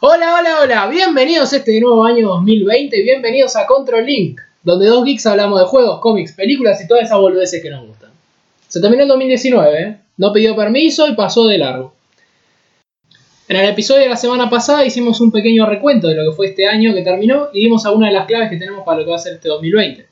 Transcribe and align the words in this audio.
Hola, 0.00 0.36
hola, 0.38 0.60
hola, 0.62 0.86
bienvenidos 0.86 1.52
a 1.52 1.56
este 1.56 1.80
nuevo 1.80 2.04
año 2.04 2.28
2020, 2.28 3.02
bienvenidos 3.02 3.56
a 3.56 3.66
Control 3.66 4.06
Link, 4.06 4.40
donde 4.62 4.86
dos 4.86 5.04
geeks 5.04 5.26
hablamos 5.26 5.58
de 5.58 5.66
juegos, 5.66 5.98
cómics, 5.98 6.34
películas 6.34 6.80
y 6.80 6.86
todas 6.86 7.06
esas 7.06 7.18
boludeces 7.18 7.60
que 7.60 7.68
nos 7.68 7.84
gustan. 7.84 8.10
Se 8.68 8.80
terminó 8.80 9.02
el 9.02 9.08
2019, 9.08 9.82
¿eh? 9.82 9.96
no 10.18 10.32
pidió 10.32 10.54
permiso 10.54 11.08
y 11.08 11.16
pasó 11.16 11.48
de 11.48 11.58
largo. 11.58 11.94
En 13.48 13.56
el 13.56 13.68
episodio 13.68 14.02
de 14.02 14.10
la 14.10 14.16
semana 14.16 14.48
pasada 14.48 14.84
hicimos 14.84 15.20
un 15.20 15.32
pequeño 15.32 15.66
recuento 15.66 16.06
de 16.06 16.14
lo 16.14 16.30
que 16.30 16.36
fue 16.36 16.46
este 16.46 16.68
año 16.68 16.94
que 16.94 17.02
terminó 17.02 17.48
y 17.52 17.64
dimos 17.64 17.84
algunas 17.84 18.10
de 18.10 18.18
las 18.18 18.26
claves 18.26 18.50
que 18.50 18.56
tenemos 18.56 18.84
para 18.84 18.98
lo 18.98 19.04
que 19.04 19.10
va 19.10 19.16
a 19.16 19.18
ser 19.18 19.34
este 19.34 19.48
2020. 19.48 20.06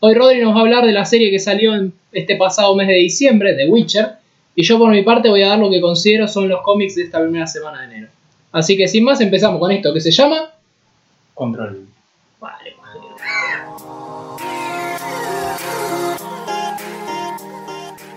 Hoy 0.00 0.14
Rodri 0.14 0.40
nos 0.40 0.54
va 0.54 0.60
a 0.60 0.62
hablar 0.62 0.86
de 0.86 0.92
la 0.92 1.04
serie 1.04 1.30
que 1.30 1.38
salió 1.38 1.74
en 1.74 1.92
este 2.12 2.36
pasado 2.36 2.74
mes 2.74 2.88
de 2.88 2.94
diciembre, 2.94 3.52
The 3.52 3.66
Witcher, 3.66 4.08
y 4.54 4.62
yo 4.64 4.78
por 4.78 4.90
mi 4.90 5.02
parte 5.02 5.28
voy 5.28 5.42
a 5.42 5.48
dar 5.48 5.58
lo 5.58 5.68
que 5.68 5.82
considero 5.82 6.26
son 6.28 6.48
los 6.48 6.62
cómics 6.62 6.94
de 6.94 7.02
esta 7.02 7.20
primera 7.20 7.46
semana 7.46 7.80
de 7.80 7.84
enero. 7.94 8.17
Así 8.52 8.76
que 8.76 8.88
sin 8.88 9.04
más 9.04 9.20
empezamos 9.20 9.60
con 9.60 9.70
esto 9.70 9.92
que 9.92 10.00
se 10.00 10.10
llama... 10.10 10.50
Control. 11.34 11.86
Vale. 12.40 12.74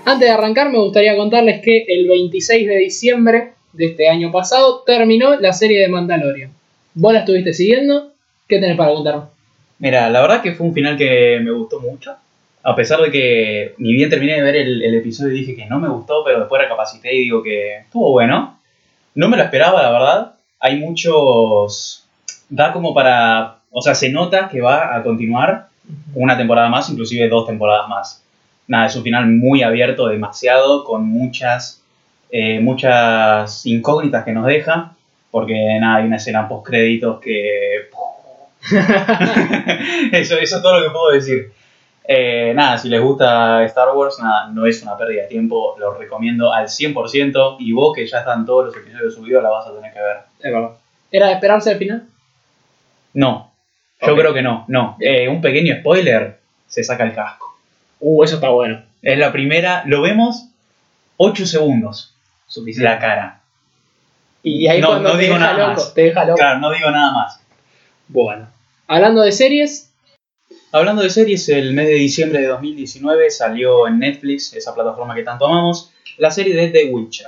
Antes 0.05 0.27
de 0.27 0.33
arrancar 0.33 0.71
me 0.71 0.79
gustaría 0.79 1.15
contarles 1.15 1.61
que 1.61 1.85
el 1.87 2.07
26 2.07 2.67
de 2.67 2.77
diciembre 2.77 3.51
de 3.73 3.85
este 3.85 4.09
año 4.09 4.31
pasado 4.31 4.83
terminó 4.85 5.39
la 5.39 5.53
serie 5.53 5.79
de 5.79 5.89
Mandalorian. 5.89 6.51
¿Vos 6.93 7.13
la 7.13 7.19
estuviste 7.19 7.53
siguiendo? 7.53 8.11
¿Qué 8.47 8.59
tenés 8.59 8.77
para 8.77 8.93
contarme? 8.93 9.23
Mira, 9.79 10.09
la 10.09 10.21
verdad 10.21 10.41
que 10.41 10.53
fue 10.53 10.67
un 10.67 10.73
final 10.73 10.97
que 10.97 11.39
me 11.41 11.51
gustó 11.51 11.79
mucho. 11.79 12.15
A 12.63 12.75
pesar 12.75 13.01
de 13.01 13.11
que 13.11 13.73
ni 13.77 13.93
bien 13.93 14.09
terminé 14.09 14.35
de 14.35 14.41
ver 14.41 14.55
el, 14.55 14.81
el 14.81 14.95
episodio 14.95 15.33
y 15.33 15.39
dije 15.39 15.55
que 15.55 15.65
no 15.65 15.79
me 15.79 15.89
gustó, 15.89 16.23
pero 16.23 16.39
después 16.39 16.61
recapacité 16.61 17.13
y 17.15 17.23
digo 17.23 17.41
que 17.41 17.77
estuvo 17.77 18.11
bueno. 18.11 18.60
No 19.15 19.27
me 19.29 19.37
lo 19.37 19.43
esperaba, 19.43 19.81
la 19.81 19.91
verdad. 19.91 20.33
Hay 20.59 20.79
muchos... 20.79 22.05
Da 22.49 22.73
como 22.73 22.93
para... 22.93 23.57
O 23.71 23.81
sea, 23.81 23.95
se 23.95 24.09
nota 24.09 24.49
que 24.49 24.61
va 24.61 24.95
a 24.95 25.03
continuar 25.03 25.67
una 26.13 26.37
temporada 26.37 26.69
más, 26.69 26.89
inclusive 26.89 27.29
dos 27.29 27.47
temporadas 27.47 27.87
más. 27.87 28.23
Nada, 28.67 28.87
es 28.87 28.95
un 28.95 29.03
final 29.03 29.27
muy 29.27 29.63
abierto, 29.63 30.07
demasiado, 30.07 30.83
con 30.83 31.07
muchas, 31.07 31.81
eh, 32.29 32.59
muchas 32.59 33.65
incógnitas 33.65 34.23
que 34.23 34.33
nos 34.33 34.45
deja, 34.45 34.93
porque 35.29 35.77
nada, 35.79 35.97
hay 35.97 36.05
una 36.05 36.17
escena 36.17 36.47
post 36.47 36.67
créditos 36.67 37.19
que... 37.21 37.89
eso, 40.11 40.37
eso 40.37 40.55
es 40.57 40.61
todo 40.61 40.79
lo 40.79 40.85
que 40.85 40.91
puedo 40.91 41.11
decir. 41.11 41.51
Eh, 42.03 42.53
nada, 42.55 42.77
si 42.77 42.89
les 42.89 42.99
gusta 43.01 43.63
Star 43.65 43.95
Wars, 43.95 44.17
nada, 44.19 44.47
no 44.47 44.65
es 44.65 44.81
una 44.81 44.97
pérdida 44.97 45.23
de 45.23 45.27
tiempo, 45.27 45.75
lo 45.77 45.93
recomiendo 45.93 46.51
al 46.51 46.67
100% 46.67 47.57
y 47.59 47.71
vos 47.73 47.95
que 47.95 48.05
ya 48.07 48.19
están 48.19 48.45
todos 48.45 48.65
los 48.65 48.75
episodios 48.77 49.13
subidos 49.13 49.43
la 49.43 49.49
vas 49.49 49.67
a 49.67 49.73
tener 49.75 49.93
que 49.93 49.99
ver. 49.99 50.17
Es 50.41 50.51
verdad. 50.51 50.71
¿Era 51.11 51.27
de 51.27 51.33
esperarse 51.33 51.71
al 51.71 51.77
final? 51.77 52.03
No, 53.13 53.51
yo 54.01 54.15
creo 54.15 54.33
que 54.33 54.41
no, 54.41 54.65
no. 54.67 54.97
Eh, 54.99 55.27
un 55.27 55.41
pequeño 55.41 55.75
spoiler, 55.79 56.39
se 56.67 56.83
saca 56.83 57.03
el 57.03 57.13
casco. 57.13 57.55
Uh, 57.99 58.23
eso 58.23 58.35
está 58.35 58.49
bueno. 58.49 58.81
Es 59.01 59.17
la 59.17 59.31
primera, 59.31 59.83
lo 59.85 60.01
vemos 60.01 60.47
8 61.17 61.45
segundos, 61.45 62.15
la 62.77 62.97
cara. 62.99 63.41
Y 64.43 64.67
ahí 64.67 64.81
No, 64.81 64.87
cuando 64.87 65.09
no 65.09 65.15
te 65.15 65.21
digo 65.21 65.35
deja 65.35 65.45
nada 65.45 65.67
loco, 65.67 65.81
más. 65.81 65.93
te 65.93 66.01
deja 66.01 66.25
loco. 66.25 66.37
Claro, 66.37 66.59
no 66.59 66.71
digo 66.71 66.89
nada 66.89 67.11
más. 67.13 67.39
Bueno. 68.07 68.47
Hablando 68.87 69.21
de 69.21 69.31
series, 69.31 69.90
Hablando 70.73 71.01
de 71.01 71.09
series, 71.09 71.49
el 71.49 71.73
mes 71.73 71.87
de 71.87 71.95
diciembre 71.95 72.39
de 72.39 72.47
2019 72.47 73.29
salió 73.29 73.89
en 73.89 73.99
Netflix, 73.99 74.53
esa 74.53 74.73
plataforma 74.73 75.13
que 75.13 75.23
tanto 75.23 75.45
amamos, 75.45 75.91
la 76.17 76.31
serie 76.31 76.55
de 76.55 76.69
The 76.69 76.85
Witcher. 76.85 77.27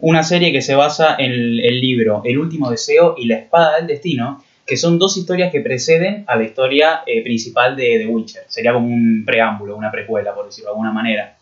Una 0.00 0.22
serie 0.22 0.52
que 0.52 0.60
se 0.60 0.74
basa 0.74 1.16
en 1.18 1.32
el, 1.32 1.80
libro 1.80 2.20
El 2.22 2.38
último 2.38 2.70
deseo 2.70 3.14
y 3.16 3.24
La 3.24 3.36
espada 3.36 3.78
del 3.78 3.86
destino, 3.86 4.44
que 4.66 4.76
son 4.76 4.98
dos 4.98 5.16
historias 5.16 5.50
que 5.50 5.62
preceden 5.62 6.24
a 6.26 6.36
la 6.36 6.44
historia 6.44 7.00
eh, 7.06 7.22
principal 7.22 7.76
de 7.76 8.00
The 8.00 8.06
Witcher. 8.08 8.42
Sería 8.48 8.74
como 8.74 8.88
un 8.88 9.24
preámbulo, 9.24 9.74
una 9.74 9.90
precuela, 9.90 10.34
por 10.34 10.44
decirlo 10.44 10.68
de 10.68 10.72
alguna 10.72 10.92
manera. 10.92 11.38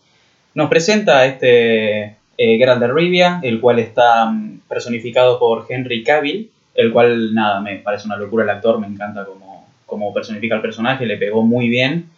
Nos 0.54 0.68
presenta 0.68 1.26
este 1.26 2.02
eh, 2.38 2.58
Geralt 2.58 2.80
de 2.80 2.92
Rivia, 2.92 3.40
el 3.42 3.60
cual 3.60 3.80
está 3.80 4.26
mm, 4.26 4.60
personificado 4.68 5.40
por 5.40 5.66
Henry 5.68 6.04
Cavill, 6.04 6.48
el 6.76 6.92
cual, 6.92 7.34
nada, 7.34 7.60
me 7.60 7.78
parece 7.78 8.06
una 8.06 8.16
locura 8.16 8.44
el 8.44 8.50
actor, 8.50 8.78
me 8.78 8.86
encanta 8.86 9.24
como, 9.24 9.51
como 9.86 10.12
personifica 10.12 10.56
el 10.56 10.62
personaje, 10.62 11.06
le 11.06 11.16
pegó 11.16 11.42
muy 11.42 11.68
bien. 11.68 12.10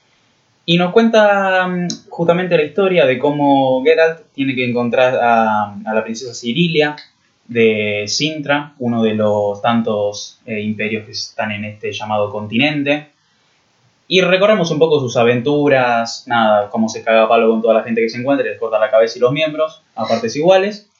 Y 0.66 0.78
nos 0.78 0.92
cuenta 0.92 1.66
mm, 1.66 1.88
justamente 2.08 2.56
la 2.56 2.64
historia 2.64 3.06
de 3.06 3.18
cómo 3.18 3.82
Geralt 3.84 4.32
tiene 4.32 4.54
que 4.54 4.68
encontrar 4.68 5.18
a, 5.20 5.76
la 5.84 6.04
princesa 6.04 6.34
Cirilia 6.34 6.96
de 7.46 8.04
Sintra, 8.06 8.74
uno 8.78 9.02
de 9.02 9.14
los 9.14 9.60
tantos 9.60 10.40
eh, 10.46 10.60
imperios 10.60 11.04
que 11.04 11.12
están 11.12 11.52
en 11.52 11.64
este 11.64 11.92
llamado 11.92 12.30
continente. 12.30 13.08
Y 14.06 14.20
recorremos 14.20 14.70
un 14.70 14.78
poco 14.78 15.00
sus 15.00 15.16
aventuras, 15.16 16.24
nada, 16.26 16.68
cómo 16.70 16.88
se 16.88 17.02
caga 17.02 17.24
a 17.24 17.28
palo 17.28 17.50
con 17.50 17.62
toda 17.62 17.74
la 17.74 17.82
gente 17.82 18.00
que 18.00 18.08
se 18.08 18.18
encuentra, 18.18 18.46
les 18.46 18.58
corta 18.58 18.78
la 18.78 18.90
cabeza 18.90 19.18
y 19.18 19.20
los 19.20 19.32
miembros 19.32 19.82
a 19.94 20.06
partes 20.06 20.36
iguales. 20.36 20.90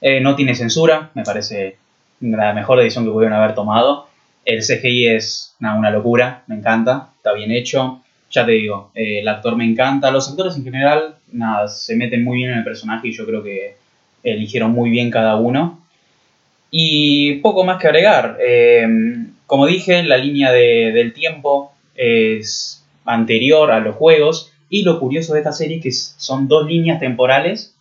Eh, 0.00 0.20
no 0.20 0.34
tiene 0.34 0.54
censura, 0.54 1.10
me 1.14 1.22
parece 1.22 1.76
la 2.20 2.52
mejor 2.52 2.78
decisión 2.78 3.04
que 3.04 3.10
pudieron 3.10 3.36
haber 3.36 3.54
tomado. 3.54 4.08
El 4.44 4.62
CGI 4.62 5.06
es 5.08 5.54
nada, 5.60 5.78
una 5.78 5.90
locura, 5.90 6.42
me 6.48 6.56
encanta, 6.56 7.10
está 7.16 7.32
bien 7.32 7.50
hecho. 7.52 8.02
Ya 8.30 8.46
te 8.46 8.52
digo, 8.52 8.90
eh, 8.94 9.20
el 9.20 9.28
actor 9.28 9.56
me 9.56 9.64
encanta. 9.64 10.10
Los 10.10 10.28
actores 10.30 10.56
en 10.56 10.64
general, 10.64 11.16
nada, 11.32 11.68
se 11.68 11.96
meten 11.96 12.24
muy 12.24 12.38
bien 12.38 12.50
en 12.50 12.58
el 12.58 12.64
personaje 12.64 13.08
y 13.08 13.12
yo 13.12 13.26
creo 13.26 13.42
que 13.42 13.76
eligieron 14.24 14.72
muy 14.72 14.90
bien 14.90 15.10
cada 15.10 15.36
uno. 15.36 15.80
Y 16.70 17.34
poco 17.36 17.64
más 17.64 17.80
que 17.80 17.88
agregar. 17.88 18.38
Eh, 18.40 18.86
como 19.46 19.66
dije, 19.66 20.02
la 20.02 20.16
línea 20.16 20.50
de- 20.52 20.92
del 20.92 21.12
tiempo 21.12 21.72
es 21.94 22.84
anterior 23.04 23.70
a 23.70 23.80
los 23.80 23.96
juegos. 23.96 24.52
Y 24.70 24.82
lo 24.84 24.98
curioso 24.98 25.34
de 25.34 25.40
esta 25.40 25.52
serie 25.52 25.76
es 25.78 25.82
que 25.82 25.92
son 25.92 26.48
dos 26.48 26.66
líneas 26.66 26.98
temporales 26.98 27.74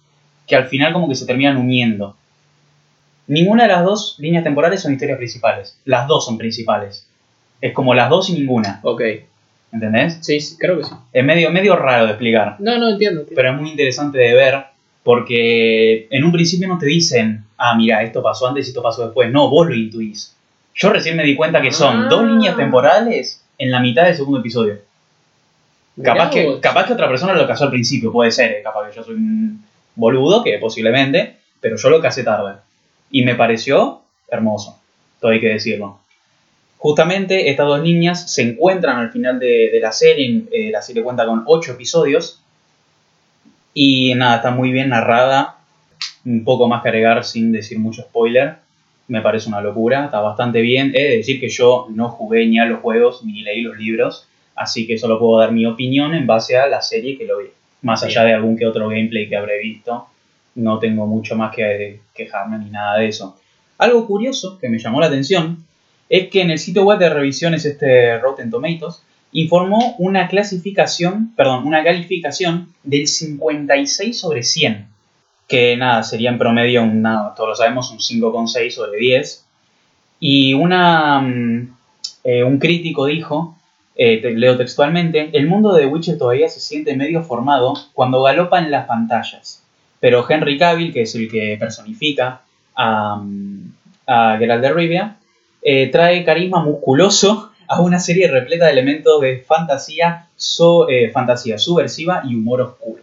que 0.48 0.56
al 0.58 0.68
final 0.68 0.92
como 0.94 1.08
que 1.08 1.16
se 1.16 1.26
terminan 1.26 1.56
uniendo. 1.58 2.18
Ninguna 3.32 3.64
de 3.64 3.70
las 3.70 3.84
dos 3.86 4.16
líneas 4.20 4.44
temporales 4.44 4.82
son 4.82 4.92
historias 4.94 5.18
principales. 5.18 5.78
Las 5.86 6.06
dos 6.08 6.26
son 6.26 6.38
principales. 6.38 7.08
Es 7.62 7.74
como 7.74 7.94
las 7.94 8.10
dos 8.10 8.30
y 8.30 8.34
ninguna. 8.34 8.80
ok. 8.84 9.02
¿Entendés? 9.72 10.18
Sí, 10.20 10.42
sí, 10.42 10.58
creo 10.60 10.78
que 10.80 10.84
sí. 10.84 10.92
Es 11.14 11.24
medio, 11.24 11.50
medio 11.50 11.78
raro 11.78 12.04
de 12.06 12.12
explicar. 12.12 12.58
No, 12.60 12.78
no 12.78 12.90
entiendo. 12.90 13.22
entiendo. 13.22 13.34
Pero 13.36 13.52
es 13.56 13.62
muy 13.62 13.70
interesante 13.70 14.18
de 14.18 14.34
ver 14.34 14.66
porque 15.04 16.08
en 16.12 16.24
un 16.26 16.32
principio 16.34 16.68
no 16.68 16.78
te 16.78 16.88
dicen, 16.88 17.46
ah, 17.58 17.74
mira, 17.76 18.04
esto 18.04 18.22
pasó 18.22 18.48
antes 18.48 18.66
y 18.66 18.70
esto 18.70 18.84
pasó 18.84 19.06
después. 19.06 19.32
No, 19.32 19.50
vos 19.50 19.66
lo 19.68 19.76
intuís. 19.76 20.36
Yo 20.76 20.90
recién 20.90 21.16
me 21.16 21.24
di 21.24 21.36
cuenta 21.36 21.62
que 21.62 21.72
son 21.72 22.04
Ah. 22.04 22.08
dos 22.10 22.26
líneas 22.26 22.58
temporales 22.58 23.44
en 23.58 23.72
la 23.72 23.80
mitad 23.80 24.04
del 24.06 24.16
segundo 24.16 24.40
episodio. 24.40 24.80
Mirá 25.96 26.14
Capaz 26.16 26.30
que, 26.32 26.60
capaz 26.60 26.86
que 26.88 26.94
otra 26.94 27.08
persona 27.08 27.34
lo 27.34 27.48
casó 27.48 27.66
al 27.66 27.70
principio, 27.72 28.12
puede 28.12 28.32
ser, 28.32 28.52
eh, 28.52 28.62
capaz 28.64 28.90
que 28.90 28.96
yo 28.96 29.04
soy 29.04 29.16
un 29.16 29.64
boludo, 29.96 30.44
que 30.44 30.58
posiblemente, 30.58 31.38
pero 31.62 31.78
yo 31.78 31.90
lo 31.90 32.02
casé 32.02 32.24
tarde. 32.24 32.56
Y 33.12 33.24
me 33.24 33.36
pareció 33.36 34.02
hermoso, 34.30 34.80
todo 35.20 35.32
hay 35.32 35.40
que 35.40 35.50
decirlo. 35.50 36.00
Justamente 36.78 37.50
estas 37.50 37.68
dos 37.68 37.82
niñas 37.82 38.34
se 38.34 38.42
encuentran 38.42 38.98
al 38.98 39.12
final 39.12 39.40
de, 39.40 39.70
de 39.72 39.80
la 39.80 39.92
serie, 39.92 40.46
eh, 40.52 40.72
la 40.72 40.82
serie 40.82 41.04
cuenta 41.04 41.26
con 41.26 41.44
ocho 41.46 41.74
episodios, 41.74 42.42
y 43.74 44.14
nada, 44.16 44.38
está 44.38 44.52
muy 44.52 44.72
bien 44.72 44.90
narrada, 44.90 45.58
un 46.26 46.44
poco 46.44 46.68
más 46.68 46.82
que 46.82 46.90
agregar 46.90 47.24
sin 47.24 47.52
decir 47.52 47.78
mucho 47.80 48.02
spoiler, 48.02 48.56
me 49.08 49.22
parece 49.22 49.50
una 49.50 49.62
locura, 49.62 50.06
está 50.06 50.22
bastante 50.22 50.62
bien, 50.62 50.92
he 50.96 51.04
de 51.04 51.18
decir 51.18 51.40
que 51.40 51.50
yo 51.50 51.88
no 51.92 52.10
jugué 52.10 52.46
ni 52.48 52.60
a 52.60 52.66
los 52.66 52.80
juegos 52.80 53.24
ni 53.24 53.44
leí 53.44 53.62
los 53.62 53.78
libros, 53.78 54.28
Así 54.62 54.86
que 54.86 54.98
solo 54.98 55.18
puedo 55.18 55.40
dar 55.40 55.52
mi 55.52 55.66
opinión 55.66 56.14
en 56.14 56.28
base 56.28 56.58
a 56.58 56.68
la 56.68 56.82
serie 56.82 57.18
que 57.18 57.26
lo 57.26 57.40
vi. 57.40 57.48
Más 57.82 58.04
allá 58.04 58.24
de 58.24 58.34
algún 58.34 58.58
que 58.58 58.68
otro 58.68 58.90
gameplay 58.90 59.28
que 59.28 59.36
habré 59.36 59.60
visto, 59.60 60.08
no 60.56 60.80
tengo 60.80 61.08
mucho 61.08 61.36
más 61.36 61.56
que 61.56 62.02
quejarme 62.14 62.58
ni 62.60 62.70
nada 62.70 62.98
de 62.98 63.08
eso. 63.08 63.38
Algo 63.78 64.06
curioso 64.06 64.58
que 64.60 64.70
me 64.70 64.80
llamó 64.80 65.00
la 65.00 65.08
atención 65.08 65.66
es 66.10 66.30
que 66.30 66.42
en 66.42 66.52
el 66.52 66.60
sitio 66.60 66.84
web 66.84 67.00
de 67.00 67.10
revisiones 67.10 67.66
este 67.66 68.20
Rotten 68.20 68.50
Tomatoes 68.50 69.02
informó 69.32 69.96
una 69.98 70.28
clasificación, 70.28 71.34
perdón, 71.36 71.66
una 71.66 71.84
calificación 71.84 72.74
del 72.84 73.08
56 73.08 74.20
sobre 74.20 74.44
100, 74.44 74.88
que 75.48 75.78
nada, 75.78 76.04
sería 76.04 76.30
en 76.30 76.38
promedio, 76.38 76.84
un, 76.84 77.02
nada, 77.02 77.34
todos 77.36 77.50
lo 77.50 77.56
sabemos, 77.56 77.92
un 77.92 78.00
5,6 78.00 78.72
sobre 78.72 79.00
10. 79.00 79.46
Y 80.20 80.54
una, 80.54 81.22
mm, 81.22 81.76
eh, 82.26 82.44
un 82.44 82.60
crítico 82.60 83.06
dijo 83.06 83.56
eh, 83.96 84.22
te 84.22 84.32
leo 84.32 84.58
textualmente, 84.58 85.30
el 85.34 85.48
mundo 85.48 85.74
de 85.74 85.86
Witcher 85.86 86.18
todavía 86.18 86.48
se 86.50 86.60
siente 86.60 86.96
medio 86.96 87.24
formado 87.24 87.74
cuando 87.94 88.24
galopa 88.24 88.60
en 88.60 88.72
las 88.72 88.88
pantallas. 88.88 89.64
Pero 90.02 90.26
Henry 90.30 90.58
Cavill, 90.58 90.92
que 90.92 91.04
es 91.04 91.16
el 91.16 91.32
que 91.32 91.56
personifica 91.58 92.42
a, 92.76 93.24
a 94.08 94.36
Geralt 94.38 94.62
de 94.62 94.74
Rivia, 94.74 95.16
eh, 95.62 95.88
trae 95.88 96.26
carisma 96.26 96.62
musculoso 96.64 97.52
a 97.68 97.80
una 97.80 98.00
serie 98.00 98.28
repleta 98.28 98.66
de 98.66 98.72
elementos 98.74 99.22
de 99.22 99.38
fantasía, 99.48 100.28
so- 100.36 100.90
eh, 100.90 101.10
fantasía 101.12 101.58
subversiva 101.58 102.22
y 102.28 102.36
humor 102.36 102.60
oscuro. 102.62 103.02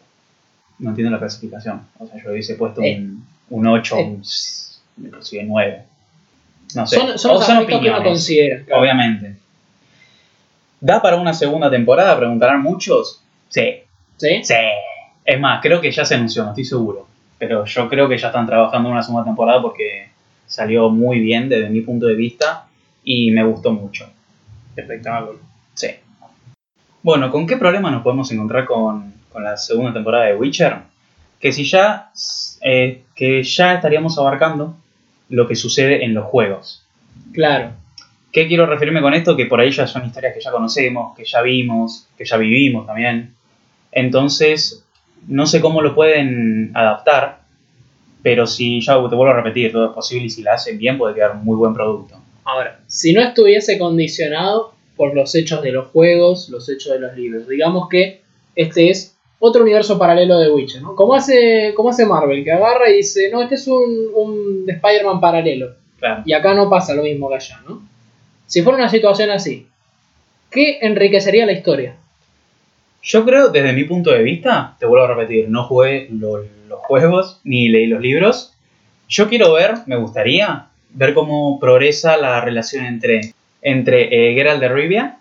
No 0.81 0.91
entiendo 0.91 1.11
la 1.13 1.19
clasificación. 1.19 1.87
O 1.99 2.07
sea, 2.07 2.23
yo 2.23 2.31
hubiese 2.33 2.55
puesto 2.57 2.83
Eh. 2.83 2.97
un, 2.99 3.25
un 3.51 3.67
8, 3.67 3.97
Eh. 3.97 4.03
un, 4.05 4.23
inclusive 5.07 5.45
9. 5.45 5.83
No 6.75 6.87
sé. 6.87 6.97
Son, 6.97 7.19
son 7.19 7.31
O 7.31 7.35
los 7.35 7.47
son 7.47 7.57
aspectos 7.59 7.81
que 7.81 7.89
uno 7.89 7.97
opiniones, 7.97 8.09
considera. 8.09 8.65
claro. 8.67 8.83
Obviamente. 8.83 9.37
¿Da 10.81 11.01
para 11.01 11.17
una 11.17 11.33
segunda 11.33 11.71
temporada? 11.71 12.17
Preguntarán 12.19 12.61
muchos. 12.63 13.23
Sí, 13.49 13.81
¿Sí? 14.17 14.41
sí. 14.45 14.55
Es 15.29 15.39
más, 15.39 15.61
creo 15.61 15.79
que 15.79 15.91
ya 15.91 16.07
se 16.07 16.15
anunció, 16.15 16.43
no 16.43 16.53
estoy 16.53 16.65
seguro. 16.65 17.07
Pero 17.39 17.67
yo 17.67 17.87
creo 17.91 18.09
que 18.09 18.17
ya 18.17 18.29
están 18.29 18.47
trabajando 18.47 18.89
en 18.89 18.95
una 18.95 19.03
segunda 19.03 19.27
temporada 19.27 19.61
porque 19.61 20.09
salió 20.47 20.89
muy 20.89 21.21
bien 21.21 21.51
desde 21.51 21.69
mi 21.69 21.83
punto 21.83 22.07
de 22.07 22.15
vista 22.15 22.67
y 23.05 23.31
me 23.31 23.45
gustó 23.45 23.71
mucho. 23.73 24.09
Espectáculo. 24.75 25.39
Sí. 25.75 25.89
Bueno, 27.03 27.31
¿con 27.31 27.47
qué 27.47 27.59
problema 27.59 27.91
nos 27.91 28.03
podemos 28.03 28.33
encontrar 28.33 28.65
con, 28.65 29.13
con 29.31 29.45
la 29.45 29.59
segunda 29.59 29.93
temporada 29.93 30.25
de 30.25 30.37
Witcher? 30.37 30.79
Que 31.39 31.53
si 31.53 31.65
ya, 31.65 32.11
eh, 32.63 33.03
que 33.15 33.43
ya 33.43 33.75
estaríamos 33.75 34.19
abarcando 34.19 34.77
lo 35.29 35.47
que 35.47 35.57
sucede 35.57 36.07
en 36.07 36.15
los 36.15 36.25
juegos. 36.25 36.87
Claro. 37.35 37.73
¿Qué 38.33 38.49
quiero 38.49 38.65
referirme 38.65 39.03
con 39.03 39.13
esto? 39.13 39.37
Que 39.37 39.45
por 39.45 39.61
ahí 39.61 39.73
ya 39.73 39.87
son 39.87 40.07
historias 40.07 40.33
que 40.33 40.41
ya 40.41 40.51
conocemos, 40.51 41.15
que 41.15 41.27
ya 41.27 41.43
vimos, 41.43 42.09
que 42.17 42.25
ya 42.25 42.39
vivimos 42.39 42.87
también. 42.87 43.35
Entonces, 43.93 44.87
no 45.29 45.47
sé 45.47 45.61
cómo 45.61 45.83
lo 45.83 45.95
pueden 45.95 46.73
adaptar, 46.75 47.43
pero 48.23 48.47
si 48.47 48.81
ya 48.81 48.95
te 48.95 49.15
vuelvo 49.15 49.29
a 49.29 49.35
repetir, 49.35 49.73
todo 49.73 49.87
es 49.87 49.93
posible 49.93 50.27
y 50.27 50.31
si 50.31 50.43
la 50.43 50.55
hacen 50.55 50.79
bien 50.79 50.99
puede 50.99 51.15
quedar 51.15 51.33
un 51.33 51.45
muy 51.45 51.57
buen 51.57 51.75
producto. 51.75 52.17
Ahora, 52.45 52.81
si 52.87 53.13
no 53.13 53.23
estuviese 53.23 53.79
condicionado 53.79 54.73
por 54.97 55.15
los 55.15 55.35
hechos 55.35 55.63
de 55.63 55.73
los 55.73 55.89
juegos, 55.89 56.49
los 56.49 56.69
hechos 56.69 56.95
de 56.95 57.01
los 57.01 57.17
libros, 57.17 57.47
digamos 57.47 57.89
que 57.89 58.23
este 58.57 58.91
es 58.91 59.15
otro 59.39 59.63
universo 59.63 59.99
paralelo 59.99 60.39
de 60.39 60.51
Witcher, 60.51 60.83
¿no? 60.83 60.97
Como 60.97 61.15
hace, 61.15 61.73
como 61.77 61.91
hace 61.91 62.07
Marvel, 62.07 62.43
que 62.43 62.51
agarra 62.51 62.91
y 62.91 62.97
dice, 62.97 63.31
no, 63.31 63.43
este 63.43 63.55
es 63.55 63.69
un, 63.69 64.09
un 64.15 64.65
Spider-Man 64.67 65.21
paralelo. 65.21 65.75
Claro. 65.99 66.23
Y 66.25 66.33
acá 66.33 66.55
no 66.55 66.69
pasa 66.69 66.95
lo 66.95 67.03
mismo 67.03 67.29
que 67.29 67.37
allá, 67.37 67.61
¿no? 67.69 67.83
Si 68.47 68.63
fuera 68.63 68.79
una 68.79 68.89
situación 68.89 69.31
así, 69.31 69.69
¿qué 70.51 70.79
enriquecería 70.81 71.47
la 71.47 71.53
historia? 71.53 71.97
Yo 73.03 73.25
creo, 73.25 73.49
desde 73.49 73.73
mi 73.73 73.85
punto 73.85 74.11
de 74.11 74.23
vista, 74.23 74.77
te 74.79 74.87
vuelvo 74.87 75.05
a 75.07 75.15
repetir, 75.15 75.49
no 75.49 75.65
jugué 75.65 76.09
lo- 76.11 76.39
los 76.69 76.81
juegos 76.81 77.41
ni 77.45 77.69
leí 77.69 77.87
los 77.87 78.01
libros. 78.01 78.55
Yo 79.09 79.29
quiero 79.29 79.53
ver, 79.53 79.77
me 79.87 79.97
gustaría, 79.97 80.67
ver 80.91 81.15
cómo 81.15 81.59
progresa 81.61 82.17
la 82.17 82.41
relación 82.41 82.85
entre, 82.85 83.33
entre 83.63 84.31
eh, 84.31 84.35
Geralt 84.35 84.61
de 84.61 84.69
Rivia 84.69 85.17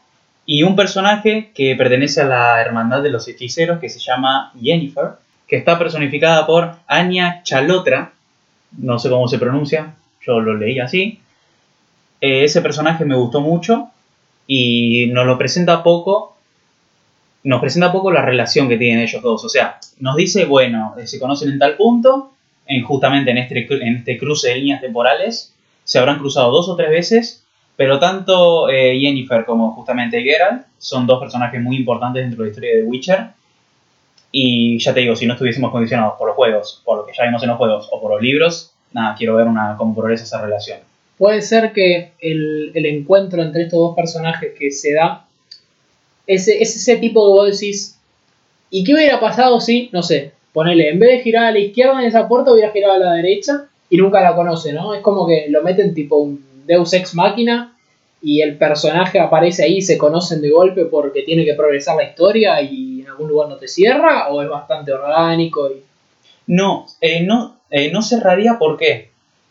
y 0.45 0.63
un 0.63 0.75
personaje 0.75 1.51
que 1.53 1.75
pertenece 1.75 2.21
a 2.21 2.25
la 2.25 2.62
hermandad 2.62 3.01
de 3.03 3.09
los 3.12 3.27
hechiceros 3.27 3.79
que 3.79 3.89
se 3.89 4.00
llama 4.00 4.51
Yennefer, 4.59 5.12
que 5.47 5.57
está 5.57 5.77
personificada 5.77 6.45
por 6.45 6.71
Anya 6.88 7.41
Chalotra, 7.44 8.12
no 8.77 9.00
sé 9.00 9.09
cómo 9.09 9.27
se 9.27 9.39
pronuncia, 9.39 9.94
yo 10.25 10.39
lo 10.41 10.56
leí 10.56 10.79
así. 10.79 11.19
Eh, 12.19 12.44
ese 12.44 12.62
personaje 12.62 13.06
me 13.06 13.15
gustó 13.15 13.39
mucho 13.41 13.89
y 14.47 15.07
nos 15.13 15.25
lo 15.25 15.38
presenta 15.38 15.83
poco 15.83 16.37
nos 17.47 17.61
presenta 17.61 17.94
poco 17.94 18.11
la 18.11 18.21
relación 18.21 18.67
que 18.67 18.75
tienen 18.75 18.99
ellos 18.99 19.21
dos. 19.21 19.45
O 19.45 19.47
sea, 19.47 19.79
nos 19.99 20.17
dice, 20.17 20.44
bueno, 20.44 20.95
eh, 20.97 21.07
se 21.07 21.17
conocen 21.17 21.49
en 21.49 21.59
tal 21.59 21.77
punto, 21.77 22.33
en, 22.65 22.83
justamente 22.83 23.31
en 23.31 23.38
este, 23.38 23.65
en 23.69 23.95
este 23.95 24.17
cruce 24.17 24.49
de 24.49 24.57
líneas 24.57 24.81
temporales, 24.81 25.55
se 25.85 25.97
habrán 25.97 26.19
cruzado 26.19 26.51
dos 26.51 26.67
o 26.67 26.75
tres 26.75 26.89
veces, 26.89 27.45
pero 27.77 27.99
tanto 27.99 28.67
eh, 28.67 28.99
Yennefer 28.99 29.45
como 29.45 29.71
justamente 29.71 30.21
Geralt 30.21 30.65
son 30.77 31.07
dos 31.07 31.21
personajes 31.21 31.61
muy 31.61 31.77
importantes 31.77 32.21
dentro 32.21 32.39
de 32.39 32.44
la 32.44 32.49
historia 32.49 32.75
de 32.75 32.81
The 32.81 32.88
Witcher. 32.88 33.27
Y 34.29 34.77
ya 34.79 34.93
te 34.93 35.00
digo, 35.00 35.15
si 35.15 35.25
no 35.25 35.33
estuviésemos 35.33 35.71
condicionados 35.71 36.15
por 36.17 36.27
los 36.27 36.35
juegos, 36.35 36.81
por 36.83 36.97
lo 36.97 37.05
que 37.05 37.13
ya 37.17 37.23
vimos 37.23 37.41
en 37.43 37.50
los 37.50 37.57
juegos 37.57 37.88
o 37.93 38.01
por 38.01 38.11
los 38.11 38.21
libros, 38.21 38.73
nada, 38.91 39.15
quiero 39.15 39.38
ver 39.38 39.47
una, 39.47 39.75
cómo 39.77 39.95
progresa 39.95 40.25
esa 40.25 40.41
relación. 40.41 40.79
Puede 41.17 41.41
ser 41.41 41.71
que 41.71 42.11
el, 42.19 42.73
el 42.75 42.85
encuentro 42.88 43.41
entre 43.41 43.63
estos 43.63 43.79
dos 43.79 43.95
personajes 43.95 44.51
que 44.59 44.69
se 44.71 44.93
da 44.93 45.26
es, 46.27 46.47
es 46.47 46.75
ese 46.75 46.97
tipo 46.97 47.25
que 47.25 47.31
vos 47.31 47.51
decís, 47.59 47.97
¿y 48.69 48.83
qué 48.83 48.94
hubiera 48.94 49.19
pasado 49.19 49.59
si, 49.59 49.89
no 49.94 50.03
sé, 50.03 50.33
ponele, 50.53 50.89
en 50.89 51.00
vez 51.00 51.12
de 51.12 51.24
girar 51.24 51.45
a 51.45 51.51
la 51.51 51.59
izquierda 51.59 52.00
en 52.00 52.07
esa 52.07 52.27
puerta 52.27 52.51
hubiera 52.51 52.71
girado 52.71 52.95
a 52.95 53.00
la 53.00 53.13
derecha 53.13 53.68
y 53.89 53.97
nunca 53.97 54.21
la 54.21 54.35
conoce, 54.35 54.74
¿no? 54.74 54.94
Es 54.94 55.01
como 55.01 55.27
que 55.27 55.45
lo 55.50 55.63
meten 55.63 55.94
tipo 55.94 56.18
un 56.18 56.45
Deus 56.65 56.94
Ex 56.94 57.15
Máquina 57.15 57.74
y 58.21 58.41
el 58.41 58.57
personaje 58.57 59.19
aparece 59.19 59.63
ahí 59.63 59.77
y 59.77 59.81
se 59.81 59.97
conocen 59.97 60.41
de 60.41 60.50
golpe 60.50 60.85
porque 60.85 61.21
tiene 61.21 61.45
que 61.45 61.53
progresar 61.53 61.95
la 61.95 62.03
historia 62.09 62.62
y 62.62 63.01
en 63.01 63.07
algún 63.07 63.29
lugar 63.29 63.50
no 63.50 63.57
te 63.57 63.68
cierra 63.68 64.29
o 64.29 64.41
es 64.41 64.50
bastante 64.50 64.91
orgánico 64.91 65.69
y 65.69 65.83
No, 66.47 66.88
eh, 67.01 67.21
no, 67.24 67.59
eh, 67.69 67.91
no 67.91 68.01
cerraría 68.01 68.57
por 68.57 68.77
qué. 68.77 69.06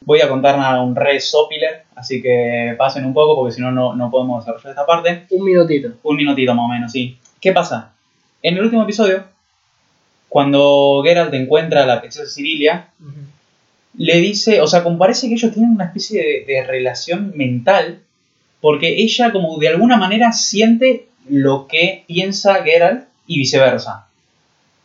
Voy 0.06 0.20
a 0.20 0.28
contar 0.28 0.56
nada, 0.56 0.80
un 0.82 0.96
re 0.96 1.20
sopiller, 1.20 1.82
así 1.96 2.22
que 2.22 2.74
pasen 2.78 3.04
un 3.04 3.12
poco 3.12 3.36
porque 3.36 3.52
si 3.52 3.60
no, 3.60 3.70
no 3.72 4.10
podemos 4.10 4.42
desarrollar 4.42 4.70
esta 4.70 4.86
parte. 4.86 5.26
un 5.30 5.44
minutito. 5.44 5.90
Un 6.04 6.16
minutito 6.16 6.54
más 6.54 6.64
o 6.64 6.68
menos, 6.68 6.92
sí. 6.92 7.18
¿Qué 7.40 7.52
pasa? 7.52 7.92
En 8.40 8.56
el 8.56 8.62
último 8.62 8.84
episodio, 8.84 9.24
cuando 10.28 11.02
Geralt 11.04 11.34
encuentra 11.34 11.82
a 11.82 11.86
la 11.86 12.00
princesa 12.00 12.32
Cirilia, 12.32 12.90
le 13.98 14.16
dice, 14.18 14.60
o 14.60 14.68
sea, 14.68 14.84
como 14.84 14.96
parece 14.96 15.26
que 15.26 15.34
ellos 15.34 15.52
tienen 15.52 15.72
una 15.72 15.86
especie 15.86 16.22
de, 16.22 16.52
de 16.52 16.64
relación 16.64 17.32
mental, 17.34 18.00
porque 18.60 19.02
ella 19.02 19.32
como 19.32 19.58
de 19.58 19.68
alguna 19.68 19.96
manera 19.96 20.32
siente 20.32 21.08
lo 21.28 21.66
que 21.66 22.04
piensa 22.06 22.62
Geralt 22.62 23.08
y 23.26 23.38
viceversa. 23.38 24.06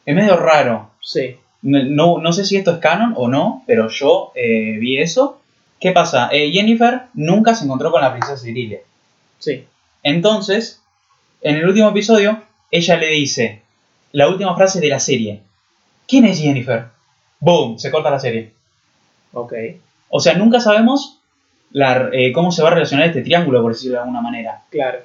Es 0.03 0.15
medio 0.15 0.35
raro. 0.35 0.89
Sí, 0.99 1.35
no, 1.61 2.17
no 2.19 2.33
sé 2.33 2.45
si 2.45 2.57
esto 2.57 2.71
es 2.71 2.77
canon 2.79 3.13
o 3.15 3.27
no, 3.27 3.63
pero 3.67 3.87
yo 3.89 4.31
eh, 4.35 4.77
vi 4.79 4.97
eso. 4.99 5.39
¿Qué 5.79 5.91
pasa? 5.91 6.29
Eh, 6.31 6.51
Jennifer 6.51 7.03
nunca 7.13 7.55
se 7.55 7.65
encontró 7.65 7.91
con 7.91 8.01
la 8.01 8.11
princesa 8.11 8.37
Cirilia. 8.37 8.79
sí. 9.39 9.65
Entonces, 10.03 10.81
en 11.41 11.57
el 11.57 11.67
último 11.67 11.89
episodio, 11.89 12.41
ella 12.71 12.97
le 12.97 13.07
dice 13.09 13.61
la 14.13 14.27
última 14.29 14.55
frase 14.55 14.79
de 14.79 14.87
la 14.89 14.99
serie. 14.99 15.41
¿Quién 16.07 16.25
es 16.25 16.39
Jennifer? 16.39 16.85
¡Boom! 17.39 17.77
Se 17.77 17.91
corta 17.91 18.09
la 18.09 18.19
serie. 18.19 18.51
Ok. 19.33 19.53
O 20.09 20.19
sea, 20.19 20.33
nunca 20.33 20.59
sabemos 20.59 21.19
la- 21.71 22.09
eh, 22.13 22.31
cómo 22.31 22.51
se 22.51 22.63
va 22.63 22.69
a 22.69 22.73
relacionar 22.73 23.07
este 23.07 23.21
triángulo, 23.21 23.61
por 23.61 23.73
decirlo 23.73 23.97
de 23.97 24.01
alguna 24.01 24.21
manera. 24.21 24.61
Claro, 24.71 24.99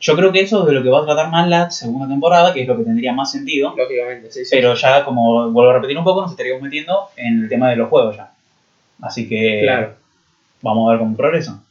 Yo 0.00 0.14
creo 0.14 0.30
que 0.30 0.40
eso 0.40 0.60
es 0.60 0.66
de 0.66 0.72
lo 0.72 0.82
que 0.82 0.90
va 0.90 1.00
a 1.00 1.04
tratar 1.04 1.30
más 1.30 1.48
la 1.48 1.70
segunda 1.70 2.06
temporada, 2.06 2.54
que 2.54 2.62
es 2.62 2.68
lo 2.68 2.76
que 2.76 2.84
tendría 2.84 3.12
más 3.12 3.32
sentido. 3.32 3.74
lógicamente, 3.76 4.30
sí, 4.30 4.44
sí. 4.44 4.50
Pero 4.54 4.74
ya, 4.74 5.04
como 5.04 5.50
vuelvo 5.50 5.70
a 5.70 5.74
repetir 5.74 5.98
un 5.98 6.04
poco, 6.04 6.22
nos 6.22 6.30
estaríamos 6.30 6.62
metiendo 6.62 7.08
en 7.16 7.42
el 7.42 7.48
tema 7.48 7.70
de 7.70 7.76
los 7.76 7.88
juegos 7.88 8.16
ya. 8.16 8.32
Así 9.02 9.28
que 9.28 9.60
Claro. 9.62 9.94
vamos 10.62 10.88
a 10.88 10.92
ver 10.92 11.00
cómo 11.00 11.16
progresa. 11.16 11.62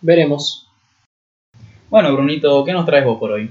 Veremos. 0.00 0.68
Bueno, 1.90 2.12
Brunito, 2.12 2.64
¿qué 2.64 2.72
nos 2.72 2.86
traes 2.86 3.04
vos 3.04 3.18
por 3.18 3.32
hoy? 3.32 3.50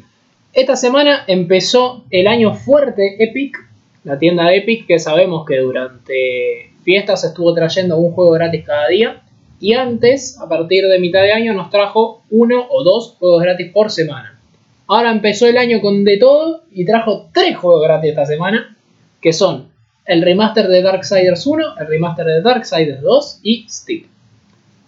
Esta 0.54 0.76
semana 0.78 1.24
empezó 1.28 2.06
el 2.10 2.28
año 2.28 2.54
fuerte 2.54 3.18
Epic, 3.22 3.58
la 4.06 4.18
tienda 4.18 4.46
de 4.46 4.58
Epic, 4.58 4.88
que 4.88 5.00
sabemos 5.00 5.46
que 5.46 5.58
durante 5.58 6.72
fiestas 6.84 7.24
estuvo 7.26 7.54
trayendo 7.54 7.98
un 7.98 8.14
juego 8.14 8.32
gratis 8.32 8.64
cada 8.66 8.88
día. 8.88 9.22
Y 9.60 9.74
antes, 9.74 10.40
a 10.40 10.50
partir 10.50 10.86
de 10.88 11.00
mitad 11.00 11.22
de 11.22 11.32
año, 11.32 11.54
nos 11.54 11.70
trajo 11.70 12.24
uno 12.30 12.66
o 12.70 12.84
dos 12.84 13.16
juegos 13.18 13.44
gratis 13.44 13.72
por 13.72 13.92
semana. 13.92 14.40
Ahora 14.88 15.12
empezó 15.12 15.48
el 15.48 15.58
año 15.58 15.82
con 15.82 16.04
de 16.04 16.18
todo 16.18 16.64
y 16.72 16.86
trajo 16.86 17.30
tres 17.34 17.58
juegos 17.58 17.82
gratis 17.84 18.12
esta 18.12 18.26
semana, 18.26 18.76
que 19.22 19.34
son 19.34 19.70
el 20.06 20.22
remaster 20.22 20.68
de 20.68 20.82
Darksiders 20.82 21.48
1, 21.48 21.80
el 21.80 21.88
remaster 21.88 22.26
de 22.26 22.42
Darksiders 22.42 23.02
2 23.02 23.40
y 23.44 23.66
Stick. 23.68 24.08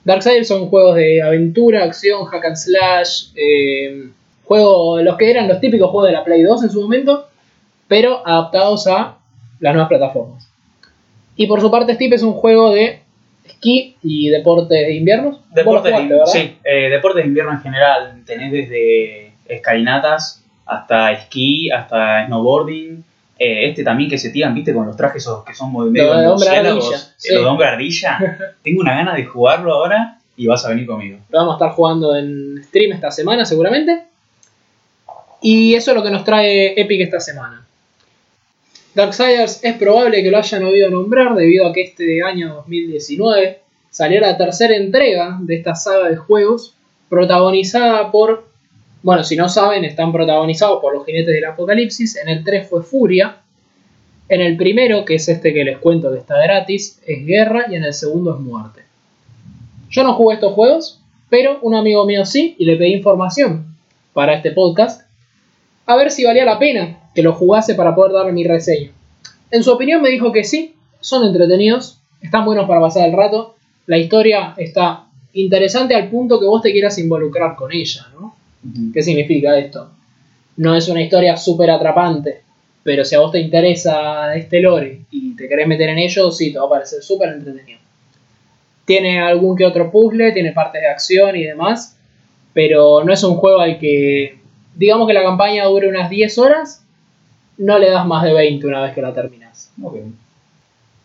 Darksiders 0.03 0.47
son 0.47 0.69
juegos 0.69 0.95
de 0.95 1.21
aventura, 1.21 1.83
acción, 1.83 2.25
hack 2.25 2.45
and 2.45 2.55
slash, 2.55 3.29
eh, 3.36 4.09
juego, 4.45 5.01
los 5.01 5.17
que 5.17 5.31
eran 5.31 5.47
los 5.47 5.59
típicos 5.59 5.89
juegos 5.89 6.09
de 6.09 6.13
la 6.13 6.24
Play 6.24 6.43
2 6.43 6.63
en 6.63 6.69
su 6.69 6.81
momento, 6.81 7.27
pero 7.88 8.25
adaptados 8.25 8.88
a 8.88 9.17
las 9.59 9.74
nuevas 9.74 9.89
plataformas. 9.89 10.47
Y 11.36 11.47
por 11.47 11.62
su 11.62 11.69
parte, 11.69 11.95
Steep 11.95 12.13
es 12.13 12.24
un 12.24 12.33
juego 12.33 12.71
de 12.71 13.01
esquí 13.57 13.95
y 14.03 14.29
deporte 14.29 14.75
de 14.75 14.93
invierno. 14.93 15.39
Deportes, 15.53 15.91
de, 15.91 16.19
sí, 16.25 16.57
eh, 16.63 16.89
deportes 16.89 17.23
de 17.23 17.27
invierno 17.27 17.51
en 17.51 17.61
general. 17.61 18.21
Tenés 18.25 18.51
desde 18.51 19.33
escalinatas 19.47 20.43
hasta 20.65 21.11
esquí, 21.11 21.69
hasta 21.71 22.25
snowboarding. 22.27 23.03
Eh, 23.39 23.69
este 23.69 23.83
también 23.83 24.09
que 24.09 24.17
se 24.17 24.29
tiran, 24.31 24.55
viste, 24.55 24.73
con 24.73 24.87
los 24.87 24.97
trajes 24.97 25.21
esos 25.21 25.43
que 25.43 25.53
son 25.53 25.71
muy 25.71 25.91
medio 25.91 26.07
de 26.07 26.27
hombre 26.27 26.49
murciélagos, 26.49 26.85
ardilla, 26.85 27.13
sí. 27.17 27.33
Los 27.33 27.43
de 27.43 27.49
hombre 27.49 27.67
ardilla. 27.67 28.39
Tengo 28.63 28.81
una 28.81 28.95
gana 28.95 29.13
de 29.13 29.25
jugarlo 29.25 29.73
ahora 29.73 30.19
y 30.35 30.47
vas 30.47 30.65
a 30.65 30.69
venir 30.69 30.85
conmigo. 30.85 31.19
Lo 31.29 31.39
vamos 31.39 31.53
a 31.53 31.57
estar 31.57 31.75
jugando 31.75 32.15
en 32.15 32.63
stream 32.63 32.93
esta 32.93 33.11
semana 33.11 33.45
seguramente. 33.45 34.05
Y 35.41 35.75
eso 35.75 35.91
es 35.91 35.97
lo 35.97 36.03
que 36.03 36.09
nos 36.09 36.23
trae 36.23 36.79
Epic 36.79 37.01
esta 37.01 37.19
semana. 37.19 37.66
Darksiders 38.97 39.63
es 39.63 39.75
probable 39.75 40.23
que 40.23 40.31
lo 40.31 40.39
hayan 40.39 40.63
oído 40.63 40.89
nombrar 40.89 41.35
debido 41.35 41.67
a 41.67 41.71
que 41.71 41.83
este 41.83 42.23
año 42.23 42.55
2019 42.55 43.59
salió 43.91 44.19
la 44.19 44.35
tercera 44.37 44.75
entrega 44.75 45.37
de 45.39 45.55
esta 45.55 45.75
saga 45.75 46.09
de 46.09 46.15
juegos 46.15 46.73
protagonizada 47.07 48.09
por, 48.11 48.47
bueno, 49.03 49.23
si 49.23 49.35
no 49.35 49.49
saben, 49.49 49.85
están 49.85 50.11
protagonizados 50.11 50.81
por 50.81 50.95
los 50.95 51.05
jinetes 51.05 51.31
del 51.31 51.45
apocalipsis. 51.45 52.15
En 52.15 52.27
el 52.27 52.43
3 52.43 52.67
fue 52.67 52.81
Furia. 52.81 53.37
En 54.29 54.41
el 54.41 54.57
primero, 54.57 55.05
que 55.05 55.13
es 55.13 55.29
este 55.29 55.53
que 55.53 55.63
les 55.63 55.77
cuento 55.77 56.11
que 56.11 56.17
está 56.17 56.41
gratis, 56.41 56.99
es 57.05 57.23
Guerra 57.23 57.67
y 57.69 57.75
en 57.75 57.83
el 57.83 57.93
segundo 57.93 58.33
es 58.33 58.39
Muerte. 58.39 58.81
Yo 59.91 60.01
no 60.01 60.15
jugué 60.15 60.33
estos 60.33 60.53
juegos, 60.53 60.99
pero 61.29 61.59
un 61.61 61.75
amigo 61.75 62.03
mío 62.07 62.25
sí 62.25 62.55
y 62.57 62.65
le 62.65 62.77
pedí 62.77 62.95
información 62.95 63.75
para 64.13 64.33
este 64.33 64.53
podcast 64.53 65.07
a 65.85 65.95
ver 65.95 66.09
si 66.09 66.25
valía 66.25 66.45
la 66.45 66.57
pena 66.57 66.96
que 67.17 67.24
lo 67.24 67.33
jugase 67.33 67.74
para 67.74 67.95
poder 67.95 68.13
darle 68.13 68.31
mi 68.31 68.43
reseña. 68.43 68.91
En 69.50 69.63
su 69.63 69.71
opinión 69.71 70.03
me 70.03 70.09
dijo 70.09 70.31
que 70.31 70.43
sí, 70.43 70.75
son 71.00 71.25
entretenidos, 71.25 71.97
están 72.21 72.45
buenos 72.45 72.67
para 72.67 72.79
pasar 72.79 73.09
el 73.09 73.15
rato, 73.15 73.55
la 73.88 73.97
historia 73.97 74.53
está 74.55 75.05
interesante 75.33 75.95
al 75.95 76.09
punto 76.09 76.39
que 76.39 76.45
vos 76.45 76.62
te 76.62 76.71
quieras 76.71 77.00
involucrar 77.00 77.55
con 77.55 77.71
ella, 77.71 78.05
¿no? 78.13 78.36
¿Qué 78.93 79.01
significa 79.01 79.57
esto? 79.57 79.89
No 80.57 80.75
es 80.75 80.89
una 80.89 81.01
historia 81.01 81.36
súper 81.38 81.71
atrapante, 81.71 82.41
pero 82.83 83.03
si 83.03 83.15
a 83.15 83.19
vos 83.19 83.31
te 83.31 83.39
interesa 83.39 84.36
este 84.36 84.62
lore 84.62 85.01
y 85.09 85.36
te 85.36 85.47
querés 85.47 85.67
meter 85.67 85.89
en 85.89 85.97
ello, 85.97 86.31
sí, 86.31 86.53
te 86.53 86.59
va 86.59 86.65
a 86.65 86.69
parecer 86.69 87.01
súper 87.01 87.29
entretenido. 87.29 87.79
Tiene 88.86 89.21
algún 89.21 89.57
que 89.57 89.65
otro 89.65 89.89
puzzle, 89.89 90.33
tiene 90.33 90.51
partes 90.51 90.83
de 90.83 90.88
acción 90.88 91.36
y 91.36 91.45
demás, 91.45 91.97
pero 92.53 93.03
no 93.03 93.12
es 93.12 93.24
un 93.24 93.38
juego 93.38 93.62
al 93.62 93.79
que, 93.79 94.38
digamos 94.75 95.07
que 95.07 95.15
la 95.15 95.24
campaña 95.24 95.65
dure 95.65 95.89
unas 95.89 96.12
10 96.12 96.38
horas, 96.38 96.83
no 97.57 97.79
le 97.79 97.89
das 97.89 98.05
más 98.05 98.23
de 98.23 98.33
20 98.33 98.67
una 98.67 98.81
vez 98.81 98.93
que 98.93 99.01
la 99.01 99.13
terminas. 99.13 99.71
Ok. 99.81 99.95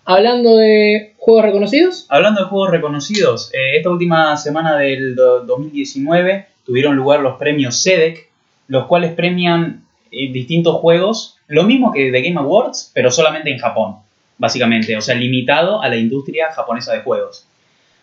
Hablando 0.05 0.57
de 0.57 1.15
juegos 1.19 1.45
reconocidos, 1.45 2.07
Hablando 2.09 2.41
de 2.43 2.47
juegos 2.49 2.71
reconocidos, 2.71 3.51
eh, 3.55 3.77
esta 3.77 3.91
última 3.91 4.37
semana 4.37 4.77
del 4.77 5.15
do- 5.15 5.45
2019 5.45 6.47
tuvieron 6.67 6.97
lugar 6.97 7.21
los 7.21 7.37
premios 7.39 7.81
SEDEC, 7.83 8.29
los 8.69 8.87
cuales 8.87 9.13
premian 9.13 9.85
eh, 10.11 10.33
distintos 10.33 10.77
juegos, 10.77 11.39
lo 11.47 11.63
mismo 11.63 11.93
que 11.93 12.11
The 12.11 12.21
Game 12.23 12.39
Awards, 12.41 12.91
pero 12.93 13.11
solamente 13.13 13.51
en 13.53 13.59
Japón, 13.59 13.97
básicamente, 14.39 14.97
o 14.97 15.01
sea, 15.01 15.15
limitado 15.15 15.81
a 15.83 15.89
la 15.89 15.97
industria 15.97 16.53
japonesa 16.53 16.93
de 16.93 17.01
juegos. 17.03 17.47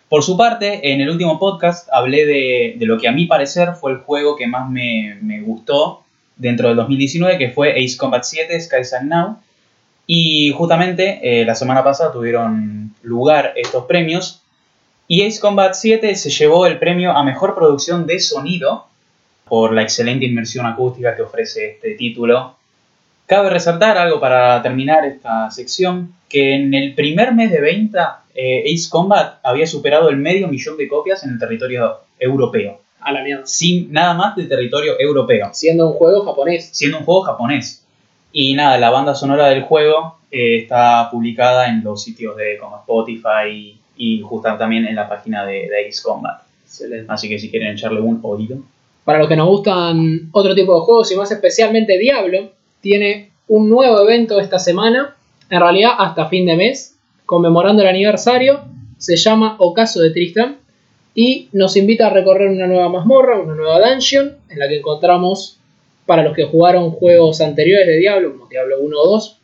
Por 0.08 0.22
su 0.24 0.36
parte, 0.38 0.92
en 0.92 1.00
el 1.02 1.10
último 1.10 1.38
podcast 1.38 1.88
hablé 1.92 2.24
de, 2.26 2.74
de 2.78 2.86
lo 2.86 2.98
que 2.98 3.08
a 3.08 3.12
mi 3.12 3.26
parecer 3.26 3.74
fue 3.74 3.92
el 3.92 3.98
juego 3.98 4.36
que 4.36 4.46
más 4.46 4.68
me, 4.70 5.18
me 5.22 5.40
gustó 5.42 5.99
dentro 6.40 6.68
del 6.68 6.76
2019, 6.76 7.38
que 7.38 7.50
fue 7.50 7.72
Ace 7.72 7.96
Combat 7.96 8.24
7 8.24 8.60
Skies 8.60 8.92
and 8.94 9.10
Now, 9.10 9.38
y 10.06 10.50
justamente 10.50 11.20
eh, 11.22 11.44
la 11.44 11.54
semana 11.54 11.84
pasada 11.84 12.12
tuvieron 12.12 12.94
lugar 13.02 13.52
estos 13.56 13.84
premios. 13.84 14.42
Y 15.06 15.24
Ace 15.24 15.40
Combat 15.40 15.74
7 15.74 16.14
se 16.16 16.30
llevó 16.30 16.66
el 16.66 16.78
premio 16.78 17.12
a 17.12 17.22
mejor 17.22 17.54
producción 17.54 18.06
de 18.06 18.18
sonido 18.20 18.86
por 19.48 19.72
la 19.72 19.82
excelente 19.82 20.24
inmersión 20.24 20.66
acústica 20.66 21.14
que 21.14 21.22
ofrece 21.22 21.72
este 21.72 21.94
título. 21.94 22.56
Cabe 23.26 23.50
resaltar 23.50 23.98
algo 23.98 24.20
para 24.20 24.62
terminar 24.62 25.04
esta 25.04 25.50
sección, 25.50 26.14
que 26.28 26.54
en 26.54 26.74
el 26.74 26.94
primer 26.94 27.34
mes 27.34 27.50
de 27.50 27.60
venta 27.60 28.22
eh, 28.34 28.64
Ace 28.72 28.88
Combat 28.88 29.38
había 29.42 29.66
superado 29.66 30.08
el 30.08 30.16
medio 30.16 30.48
millón 30.48 30.76
de 30.76 30.88
copias 30.88 31.22
en 31.24 31.30
el 31.30 31.38
territorio 31.38 31.98
europeo, 32.18 32.80
a 33.00 33.12
la 33.12 33.22
mierda. 33.22 33.46
sin 33.46 33.92
nada 33.92 34.14
más 34.14 34.36
del 34.36 34.48
territorio 34.48 34.94
europeo 34.98 35.50
Siendo 35.52 35.88
un 35.88 35.92
juego 35.94 36.24
japonés. 36.24 36.70
siendo 36.72 36.98
un 36.98 37.04
juego 37.04 37.22
japonés. 37.22 37.84
Y 38.32 38.54
nada, 38.54 38.78
la 38.78 38.90
banda 38.90 39.14
sonora 39.14 39.48
del 39.48 39.62
juego 39.62 40.18
eh, 40.30 40.58
está 40.58 41.08
publicada 41.10 41.68
en 41.68 41.82
los 41.82 42.02
sitios 42.02 42.36
de 42.36 42.58
como 42.58 42.76
Spotify 42.76 43.78
y 43.96 44.20
justo 44.22 44.56
también 44.56 44.86
en 44.86 44.94
la 44.94 45.08
página 45.08 45.44
de, 45.44 45.68
de 45.68 45.88
Ace 45.88 46.02
Combat. 46.02 46.42
Excelente. 46.64 47.06
Así 47.12 47.28
que 47.28 47.38
si 47.38 47.50
quieren 47.50 47.72
echarle 47.72 48.00
un 48.00 48.20
oído. 48.22 48.58
Para 49.04 49.18
los 49.18 49.28
que 49.28 49.36
nos 49.36 49.48
gustan 49.48 50.28
otro 50.32 50.54
tipo 50.54 50.74
de 50.74 50.80
juegos 50.82 51.10
y 51.10 51.16
más 51.16 51.30
especialmente 51.32 51.98
Diablo, 51.98 52.50
tiene 52.80 53.32
un 53.48 53.68
nuevo 53.68 54.00
evento 54.02 54.38
esta 54.38 54.60
semana, 54.60 55.16
en 55.50 55.60
realidad 55.60 55.90
hasta 55.98 56.28
fin 56.28 56.46
de 56.46 56.54
mes, 56.54 56.96
conmemorando 57.26 57.82
el 57.82 57.88
aniversario, 57.88 58.60
se 58.96 59.16
llama 59.16 59.56
Ocaso 59.58 60.00
de 60.00 60.10
Tristan 60.10 60.58
y 61.22 61.50
nos 61.52 61.76
invita 61.76 62.06
a 62.06 62.10
recorrer 62.10 62.48
una 62.48 62.66
nueva 62.66 62.88
mazmorra, 62.88 63.38
una 63.38 63.54
nueva 63.54 63.78
dungeon, 63.78 64.38
en 64.48 64.58
la 64.58 64.66
que 64.68 64.78
encontramos, 64.78 65.58
para 66.06 66.22
los 66.22 66.34
que 66.34 66.44
jugaron 66.44 66.92
juegos 66.92 67.42
anteriores 67.42 67.86
de 67.88 67.98
Diablo, 67.98 68.32
como 68.32 68.46
Diablo 68.46 68.80
1 68.80 68.98
o 68.98 69.06
2, 69.06 69.38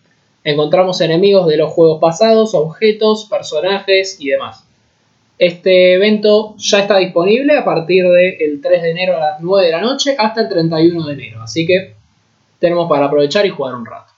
encontramos 0.44 1.02
enemigos 1.02 1.46
de 1.46 1.58
los 1.58 1.70
juegos 1.70 2.00
pasados, 2.00 2.54
objetos, 2.54 3.26
personajes 3.26 4.16
y 4.18 4.28
demás. 4.28 4.64
Este 5.38 5.92
evento 5.92 6.54
ya 6.56 6.80
está 6.80 6.96
disponible 6.96 7.58
a 7.58 7.64
partir 7.66 8.08
del 8.08 8.58
3 8.62 8.82
de 8.82 8.90
enero 8.92 9.18
a 9.18 9.20
las 9.20 9.40
9 9.42 9.66
de 9.66 9.72
la 9.72 9.82
noche 9.82 10.16
hasta 10.18 10.40
el 10.40 10.48
31 10.48 11.06
de 11.08 11.12
enero, 11.12 11.42
así 11.42 11.66
que 11.66 11.92
tenemos 12.58 12.88
para 12.88 13.04
aprovechar 13.04 13.44
y 13.44 13.50
jugar 13.50 13.74
un 13.74 13.84
rato. 13.84 14.14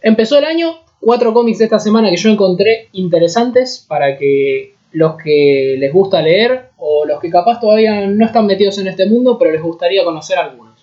Empezó 0.00 0.38
el 0.38 0.44
año, 0.44 0.76
cuatro 1.00 1.34
cómics 1.34 1.58
de 1.58 1.64
esta 1.64 1.80
semana 1.80 2.08
que 2.10 2.18
yo 2.18 2.30
encontré 2.30 2.86
interesantes 2.92 3.84
para 3.88 4.16
que 4.16 4.74
los 4.94 5.16
que 5.22 5.76
les 5.78 5.92
gusta 5.92 6.22
leer 6.22 6.70
o 6.78 7.04
los 7.04 7.20
que 7.20 7.30
capaz 7.30 7.60
todavía 7.60 8.06
no 8.06 8.24
están 8.24 8.46
metidos 8.46 8.78
en 8.78 8.86
este 8.86 9.06
mundo 9.06 9.36
pero 9.38 9.52
les 9.52 9.62
gustaría 9.62 10.04
conocer 10.04 10.38
algunos. 10.38 10.74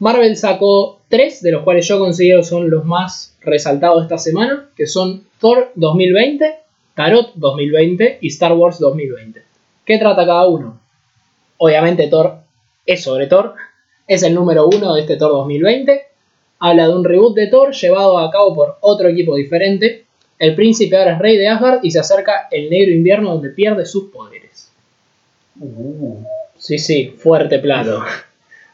Marvel 0.00 0.36
sacó 0.36 1.00
tres, 1.08 1.42
de 1.42 1.50
los 1.50 1.64
cuales 1.64 1.88
yo 1.88 1.98
considero 1.98 2.44
son 2.44 2.70
los 2.70 2.84
más 2.84 3.36
resaltados 3.40 4.02
esta 4.02 4.18
semana, 4.18 4.68
que 4.76 4.86
son 4.86 5.24
Thor 5.40 5.72
2020, 5.74 6.54
Tarot 6.94 7.32
2020 7.34 8.18
y 8.20 8.28
Star 8.28 8.52
Wars 8.52 8.78
2020. 8.78 9.42
¿Qué 9.84 9.98
trata 9.98 10.24
cada 10.24 10.46
uno? 10.46 10.78
Obviamente 11.56 12.06
Thor 12.06 12.36
es 12.86 13.02
sobre 13.02 13.26
Thor, 13.26 13.54
es 14.06 14.22
el 14.22 14.34
número 14.34 14.68
uno 14.68 14.94
de 14.94 15.00
este 15.00 15.16
Thor 15.16 15.32
2020. 15.32 16.02
Habla 16.60 16.88
de 16.88 16.94
un 16.94 17.04
reboot 17.04 17.34
de 17.34 17.48
Thor 17.48 17.72
llevado 17.72 18.18
a 18.18 18.30
cabo 18.30 18.54
por 18.54 18.76
otro 18.80 19.08
equipo 19.08 19.34
diferente. 19.34 20.06
El 20.38 20.54
príncipe 20.54 20.96
ahora 20.96 21.14
es 21.14 21.18
rey 21.18 21.36
de 21.36 21.48
Asgard 21.48 21.80
y 21.82 21.90
se 21.90 21.98
acerca 21.98 22.48
el 22.50 22.70
negro 22.70 22.92
invierno 22.92 23.32
donde 23.32 23.50
pierde 23.50 23.84
sus 23.84 24.04
poderes. 24.10 24.70
Sí, 26.58 26.78
sí, 26.78 27.14
fuerte 27.16 27.58
plato. 27.58 28.04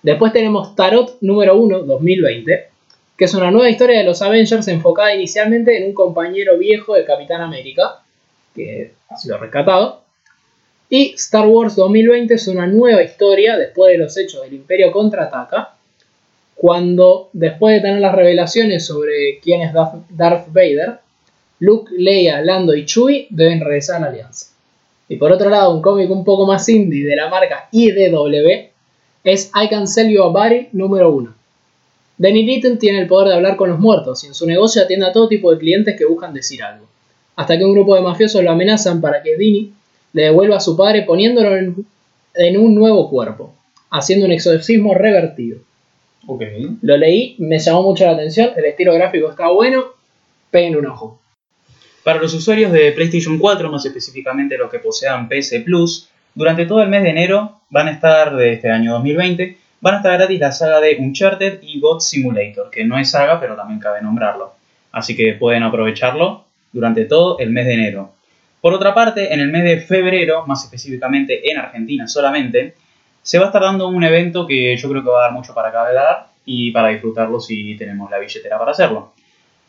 Después 0.02 0.32
tenemos 0.32 0.76
Tarot 0.76 1.16
número 1.22 1.56
1 1.56 1.84
2020, 1.84 2.68
que 3.16 3.24
es 3.24 3.32
una 3.32 3.50
nueva 3.50 3.70
historia 3.70 3.98
de 3.98 4.04
los 4.04 4.20
Avengers 4.20 4.68
enfocada 4.68 5.14
inicialmente 5.14 5.78
en 5.78 5.84
un 5.84 5.94
compañero 5.94 6.58
viejo 6.58 6.94
de 6.94 7.06
Capitán 7.06 7.40
América, 7.40 8.02
que 8.54 8.92
ha 9.08 9.16
sido 9.16 9.38
rescatado. 9.38 10.02
Y 10.90 11.14
Star 11.14 11.46
Wars 11.46 11.76
2020 11.76 12.34
es 12.34 12.46
una 12.48 12.66
nueva 12.66 13.02
historia 13.02 13.56
después 13.56 13.92
de 13.92 13.98
los 13.98 14.14
hechos 14.18 14.42
del 14.42 14.52
Imperio 14.52 14.92
contraataca, 14.92 15.74
cuando 16.54 17.30
después 17.32 17.76
de 17.76 17.80
tener 17.80 18.00
las 18.00 18.14
revelaciones 18.14 18.86
sobre 18.86 19.40
quién 19.42 19.62
es 19.62 19.72
Darth 19.72 20.52
Vader, 20.52 20.98
Luke, 21.64 21.92
Leia, 21.96 22.42
Lando 22.42 22.74
y 22.74 22.84
Chewie 22.84 23.26
deben 23.30 23.60
regresar 23.60 23.96
a 23.96 24.00
la 24.00 24.06
Alianza. 24.08 24.48
Y 25.08 25.16
por 25.16 25.32
otro 25.32 25.48
lado, 25.48 25.74
un 25.74 25.80
cómic 25.80 26.10
un 26.10 26.24
poco 26.24 26.46
más 26.46 26.68
indie 26.68 27.06
de 27.06 27.16
la 27.16 27.28
marca 27.28 27.68
IDW 27.72 28.70
es 29.24 29.50
I 29.54 29.68
Can 29.68 29.88
Sell 29.88 30.10
You 30.10 30.22
a 30.22 30.28
Body 30.28 30.68
número 30.72 31.10
1. 31.10 31.34
Danny 32.18 32.44
Little 32.44 32.76
tiene 32.76 33.00
el 33.00 33.06
poder 33.06 33.28
de 33.28 33.34
hablar 33.34 33.56
con 33.56 33.70
los 33.70 33.78
muertos 33.78 34.22
y 34.24 34.26
en 34.28 34.34
su 34.34 34.46
negocio 34.46 34.82
atiende 34.82 35.06
a 35.06 35.12
todo 35.12 35.28
tipo 35.28 35.50
de 35.50 35.58
clientes 35.58 35.96
que 35.96 36.04
buscan 36.04 36.34
decir 36.34 36.62
algo. 36.62 36.86
Hasta 37.36 37.56
que 37.58 37.64
un 37.64 37.72
grupo 37.72 37.94
de 37.94 38.02
mafiosos 38.02 38.44
lo 38.44 38.50
amenazan 38.50 39.00
para 39.00 39.22
que 39.22 39.36
Dini 39.36 39.72
le 40.12 40.22
devuelva 40.24 40.58
a 40.58 40.60
su 40.60 40.76
padre 40.76 41.02
poniéndolo 41.02 41.56
en, 41.56 41.86
en 42.34 42.56
un 42.58 42.74
nuevo 42.74 43.08
cuerpo, 43.08 43.54
haciendo 43.90 44.26
un 44.26 44.32
exorcismo 44.32 44.94
revertido. 44.94 45.58
Lo 46.82 46.96
leí, 46.96 47.34
me 47.38 47.58
llamó 47.58 47.82
mucho 47.82 48.04
la 48.04 48.12
atención, 48.12 48.50
el 48.56 48.66
estilo 48.66 48.94
gráfico 48.94 49.30
está 49.30 49.48
bueno, 49.48 49.84
peguen 50.50 50.76
un 50.76 50.86
ojo. 50.86 51.18
Para 52.04 52.20
los 52.20 52.34
usuarios 52.34 52.70
de 52.70 52.92
PlayStation 52.92 53.38
4, 53.38 53.72
más 53.72 53.86
específicamente 53.86 54.58
los 54.58 54.70
que 54.70 54.78
posean 54.78 55.26
PS 55.26 55.62
Plus, 55.64 56.10
durante 56.34 56.66
todo 56.66 56.82
el 56.82 56.90
mes 56.90 57.02
de 57.02 57.08
enero 57.08 57.62
van 57.70 57.88
a 57.88 57.92
estar, 57.92 58.36
de 58.36 58.52
este 58.52 58.70
año 58.70 58.92
2020, 58.92 59.56
van 59.80 59.94
a 59.94 59.96
estar 59.96 60.12
gratis 60.18 60.38
la 60.38 60.52
saga 60.52 60.80
de 60.80 60.96
Uncharted 60.98 61.60
y 61.62 61.80
God 61.80 62.00
Simulator, 62.00 62.68
que 62.68 62.84
no 62.84 62.98
es 62.98 63.10
saga, 63.10 63.40
pero 63.40 63.56
también 63.56 63.80
cabe 63.80 64.02
nombrarlo. 64.02 64.52
Así 64.92 65.16
que 65.16 65.32
pueden 65.32 65.62
aprovecharlo 65.62 66.44
durante 66.72 67.06
todo 67.06 67.38
el 67.38 67.48
mes 67.48 67.64
de 67.64 67.72
enero. 67.72 68.12
Por 68.60 68.74
otra 68.74 68.92
parte, 68.92 69.32
en 69.32 69.40
el 69.40 69.48
mes 69.48 69.64
de 69.64 69.80
febrero, 69.80 70.46
más 70.46 70.62
específicamente 70.62 71.50
en 71.50 71.56
Argentina 71.56 72.06
solamente, 72.06 72.74
se 73.22 73.38
va 73.38 73.44
a 73.44 73.48
estar 73.48 73.62
dando 73.62 73.88
un 73.88 74.04
evento 74.04 74.46
que 74.46 74.76
yo 74.76 74.90
creo 74.90 75.02
que 75.02 75.08
va 75.08 75.20
a 75.20 75.22
dar 75.22 75.32
mucho 75.32 75.54
para 75.54 75.68
hablar 75.68 76.26
y 76.44 76.70
para 76.70 76.88
disfrutarlo 76.88 77.40
si 77.40 77.74
tenemos 77.78 78.10
la 78.10 78.18
billetera 78.18 78.58
para 78.58 78.72
hacerlo. 78.72 79.13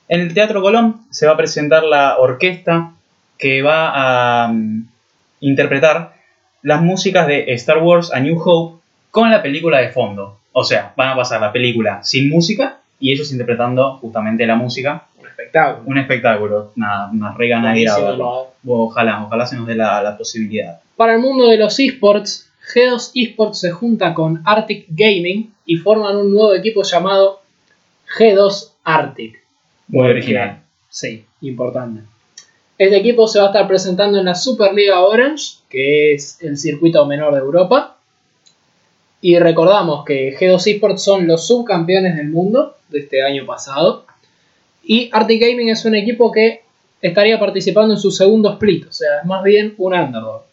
En 0.08 0.22
el 0.22 0.34
Teatro 0.34 0.62
Colón 0.62 1.02
se 1.10 1.26
va 1.26 1.34
a 1.34 1.38
presentar 1.38 1.84
la 1.84 2.18
orquesta 2.20 2.92
que 3.38 3.62
va 3.62 4.44
a 4.46 4.48
mm, 4.50 4.88
interpretar 5.42 6.14
las 6.62 6.82
músicas 6.82 7.28
de 7.28 7.54
Star 7.54 7.80
Wars 7.80 8.12
A 8.14 8.20
New 8.20 8.40
Hope 8.44 8.82
con 9.12 9.32
la 9.32 9.42
película 9.42 9.80
de 9.80 9.90
fondo. 9.90 10.40
O 10.52 10.64
sea, 10.64 10.94
van 10.96 11.10
a 11.10 11.16
pasar 11.16 11.42
la 11.42 11.52
película 11.52 12.04
sin 12.04 12.30
música 12.30 12.80
y 13.00 13.12
ellos 13.12 13.32
interpretando 13.32 13.98
justamente 13.98 14.46
la 14.46 14.56
música. 14.56 15.06
Un 15.20 15.28
espectáculo. 15.28 15.84
Un 15.88 15.98
espectáculo, 15.98 16.72
nada, 16.76 17.10
unas 17.12 17.36
re 17.36 17.48
ganas 17.48 17.74
de 17.74 17.82
ir 17.82 17.90
a 17.90 17.94
Buenísimo, 17.94 18.10
verlo. 18.10 18.48
¿no? 18.64 18.74
Ojalá, 18.74 19.24
ojalá 19.24 19.46
se 19.46 19.58
nos 19.58 19.68
dé 19.68 19.76
la, 19.76 20.02
la 20.02 20.18
posibilidad. 20.18 20.80
Para 20.96 21.14
el 21.14 21.20
mundo 21.20 21.48
de 21.48 21.58
los 21.58 21.80
esports, 21.80 22.50
G2 22.74 23.12
Esports 23.14 23.60
se 23.60 23.72
junta 23.72 24.14
con 24.14 24.42
Arctic 24.46 24.86
Gaming 24.90 25.52
y 25.66 25.78
forman 25.78 26.16
un 26.16 26.32
nuevo 26.32 26.54
equipo 26.54 26.84
llamado 26.84 27.42
G2 28.18 28.72
Arctic. 28.84 29.45
Muy 29.88 30.08
original. 30.08 30.62
Sí, 30.90 31.26
importante. 31.42 32.02
Este 32.78 32.98
equipo 32.98 33.28
se 33.28 33.40
va 33.40 33.46
a 33.46 33.48
estar 33.48 33.68
presentando 33.68 34.20
en 34.20 34.26
la 34.26 34.36
Superliga 34.36 35.02
Orange, 35.02 35.60
que 35.70 36.14
es 36.14 36.42
el 36.42 36.58
circuito 36.58 37.06
menor 37.06 37.34
de 37.34 37.40
Europa. 37.40 37.98
Y 39.22 39.40
recordamos 39.40 40.06
que 40.06 40.38
G2 40.38 40.68
Esports 40.68 41.04
son 41.04 41.28
los 41.28 41.48
subcampeones 41.48 42.18
del 42.18 42.30
mundo 42.30 42.76
de 42.90 43.00
este 43.00 43.24
año 43.24 43.46
pasado. 43.46 44.06
Y 44.84 45.10
Arctic 45.12 45.42
Gaming 45.42 45.70
es 45.70 45.86
un 45.86 45.96
equipo 45.96 46.32
que 46.32 46.64
estaría 47.02 47.40
participando 47.40 47.94
en 47.94 48.00
su 48.00 48.12
segundo 48.12 48.52
split, 48.54 48.88
o 48.88 48.92
sea, 48.92 49.20
es 49.22 49.26
más 49.26 49.44
bien 49.44 49.74
un 49.78 49.94
underdog. 49.94 50.44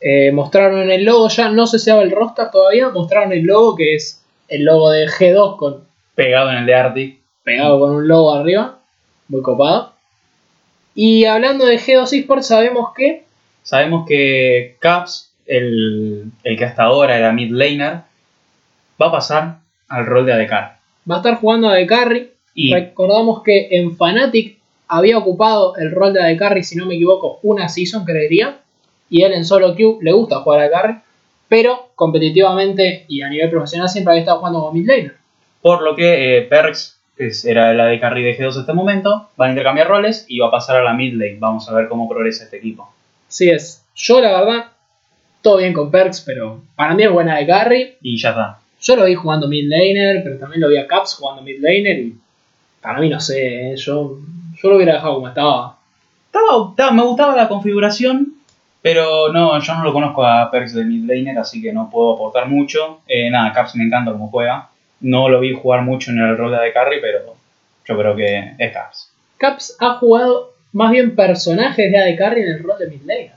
Eh, 0.00 0.32
mostraron 0.32 0.90
el 0.90 1.04
logo 1.04 1.28
ya, 1.28 1.48
no 1.48 1.66
sé 1.66 1.78
si 1.78 1.90
el 1.90 2.10
roster 2.10 2.50
todavía, 2.50 2.90
mostraron 2.90 3.32
el 3.32 3.42
logo 3.42 3.74
que 3.74 3.94
es 3.94 4.22
el 4.48 4.64
logo 4.64 4.90
de 4.90 5.06
G2 5.06 5.56
con, 5.56 5.84
Pegado 6.14 6.50
en 6.50 6.58
el 6.58 6.66
de 6.66 6.74
Arctic. 6.74 7.23
Pegado 7.44 7.78
con 7.78 7.90
un 7.90 8.08
logo 8.08 8.34
arriba, 8.34 8.78
muy 9.28 9.42
copado. 9.42 9.92
Y 10.94 11.24
hablando 11.26 11.66
de 11.66 11.78
G2 11.78 12.12
Esports, 12.12 12.48
sabemos 12.48 12.92
que 12.96 13.24
Sabemos 13.64 14.06
que 14.06 14.76
Caps, 14.78 15.32
el, 15.46 16.30
el 16.44 16.56
que 16.58 16.64
hasta 16.66 16.82
ahora 16.82 17.16
era 17.16 17.32
mid 17.32 17.50
laner, 17.50 18.02
va 19.00 19.06
a 19.08 19.10
pasar 19.12 19.58
al 19.88 20.04
rol 20.06 20.26
de 20.26 20.34
AD 20.34 20.46
carry. 20.46 20.68
va 21.10 21.14
a 21.14 21.18
estar 21.18 21.36
jugando 21.36 21.68
a 21.70 21.74
de 21.74 21.86
carry. 21.86 22.30
Y 22.54 22.72
Recordamos 22.72 23.42
que 23.42 23.68
en 23.70 23.96
Fnatic 23.96 24.58
había 24.86 25.16
ocupado 25.16 25.76
el 25.76 25.90
rol 25.92 26.12
de 26.12 26.22
AD 26.22 26.36
carry, 26.36 26.62
si 26.62 26.76
no 26.76 26.84
me 26.84 26.96
equivoco, 26.96 27.40
una 27.42 27.68
season, 27.70 28.04
creería. 28.04 28.58
Y 29.08 29.22
él 29.22 29.32
en 29.32 29.46
solo 29.46 29.74
queue 29.74 29.96
le 30.02 30.12
gusta 30.12 30.40
jugar 30.40 30.60
a 30.60 30.70
carry. 30.70 30.98
Pero 31.48 31.88
competitivamente 31.94 33.06
y 33.08 33.22
a 33.22 33.30
nivel 33.30 33.48
profesional 33.48 33.88
siempre 33.88 34.12
había 34.12 34.20
estado 34.20 34.38
jugando 34.40 34.60
como 34.60 34.72
mid 34.72 34.86
laner. 34.86 35.14
por 35.62 35.82
lo 35.82 35.96
que 35.96 36.36
eh, 36.36 36.42
Perks, 36.42 37.00
que 37.16 37.26
es- 37.28 37.44
era 37.44 37.70
el 37.70 37.80
AD 37.80 38.00
carry 38.00 38.22
de 38.22 38.36
G2 38.38 38.54
en 38.54 38.60
este 38.60 38.72
momento, 38.72 39.28
van 39.36 39.48
a 39.48 39.52
intercambiar 39.52 39.88
roles 39.88 40.24
y 40.28 40.38
va 40.38 40.48
a 40.48 40.50
pasar 40.50 40.76
a 40.76 40.84
la 40.84 40.92
mid 40.94 41.12
lane. 41.14 41.36
Vamos 41.38 41.68
a 41.68 41.74
ver 41.74 41.88
cómo 41.88 42.08
progresa 42.08 42.44
este 42.44 42.56
equipo. 42.58 42.92
Así 43.28 43.50
es. 43.50 43.84
Yo 43.94 44.20
la 44.20 44.32
verdad, 44.40 44.64
todo 45.42 45.58
bien 45.58 45.72
con 45.72 45.90
Perks, 45.90 46.22
pero 46.22 46.60
para 46.76 46.94
mí 46.94 47.02
es 47.04 47.10
buena 47.10 47.36
de 47.36 47.46
carry. 47.46 47.94
Y 48.02 48.18
ya 48.18 48.30
está. 48.30 48.58
Yo 48.80 48.96
lo 48.96 49.04
vi 49.04 49.14
jugando 49.14 49.48
mid 49.48 49.64
laner, 49.68 50.22
pero 50.24 50.38
también 50.38 50.60
lo 50.60 50.68
vi 50.68 50.76
a 50.76 50.86
Caps 50.86 51.14
jugando 51.14 51.42
mid 51.42 51.58
laner 51.60 51.98
y 52.00 52.16
para 52.80 52.98
mí 53.00 53.08
no 53.08 53.18
sé, 53.20 53.72
eh, 53.72 53.76
yo, 53.76 54.18
yo 54.62 54.68
lo 54.68 54.76
hubiera 54.76 54.94
dejado 54.94 55.14
como 55.14 55.28
estaba. 55.28 55.78
Estaba- 56.26 56.70
estaba- 56.70 56.90
me 56.90 57.02
gustaba 57.02 57.34
la 57.36 57.48
configuración, 57.48 58.34
pero 58.82 59.32
no, 59.32 59.58
yo 59.58 59.74
no 59.74 59.84
lo 59.84 59.92
conozco 59.92 60.26
a 60.26 60.50
Perks 60.50 60.74
de 60.74 60.84
mid 60.84 61.04
laner, 61.08 61.38
así 61.38 61.62
que 61.62 61.72
no 61.72 61.88
puedo 61.88 62.14
aportar 62.14 62.48
mucho. 62.48 63.00
Eh, 63.06 63.30
nada, 63.30 63.52
Caps 63.52 63.76
me 63.76 63.84
encanta 63.84 64.12
cómo 64.12 64.28
juega. 64.28 64.68
No 65.04 65.28
lo 65.28 65.40
vi 65.40 65.52
jugar 65.52 65.82
mucho 65.82 66.10
en 66.10 66.18
el 66.18 66.36
rol 66.36 66.50
de 66.52 66.72
carry, 66.72 67.00
pero 67.00 67.36
yo 67.86 67.98
creo 67.98 68.16
que 68.16 68.54
es 68.58 68.72
Caps. 68.72 69.12
Caps 69.36 69.76
ha 69.80 69.98
jugado 69.98 70.54
más 70.72 70.90
bien 70.92 71.14
personajes 71.14 71.90
de 71.92 71.98
AD 71.98 72.16
Carry 72.16 72.40
en 72.42 72.48
el 72.48 72.62
rol 72.62 72.78
de 72.78 72.88
mid 72.88 73.02
laner. 73.04 73.32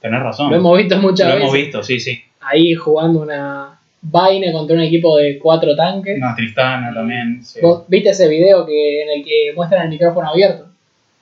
Tenés 0.00 0.22
razón. 0.22 0.50
Lo 0.50 0.56
hemos 0.56 0.78
visto 0.78 0.96
muchas 0.98 1.28
Lo 1.28 1.34
veces. 1.34 1.42
hemos 1.42 1.54
visto, 1.54 1.82
sí, 1.82 2.00
sí. 2.00 2.22
Ahí 2.40 2.74
jugando 2.74 3.20
una 3.20 3.78
Vayne 4.02 4.50
contra 4.52 4.76
un 4.76 4.82
equipo 4.82 5.18
de 5.18 5.38
cuatro 5.38 5.76
tanques. 5.76 6.16
Una 6.16 6.34
Tristana 6.34 6.94
también. 6.94 7.44
sí. 7.44 7.60
¿Vos 7.60 7.84
viste 7.86 8.10
ese 8.10 8.28
video 8.28 8.64
que, 8.64 9.02
en 9.02 9.10
el 9.10 9.24
que 9.24 9.52
muestran 9.54 9.82
el 9.84 9.90
micrófono 9.90 10.30
abierto? 10.30 10.68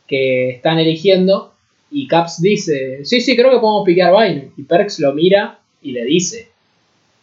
Que 0.06 0.50
están 0.50 0.78
eligiendo 0.78 1.52
y 1.90 2.06
Caps 2.06 2.40
dice, 2.40 3.04
sí, 3.04 3.20
sí, 3.20 3.34
creo 3.36 3.50
que 3.50 3.58
podemos 3.58 3.84
piquear 3.84 4.12
Vayne. 4.12 4.50
Y 4.56 4.62
Perks 4.62 5.00
lo 5.00 5.12
mira 5.12 5.58
y 5.82 5.92
le 5.92 6.04
dice, 6.04 6.48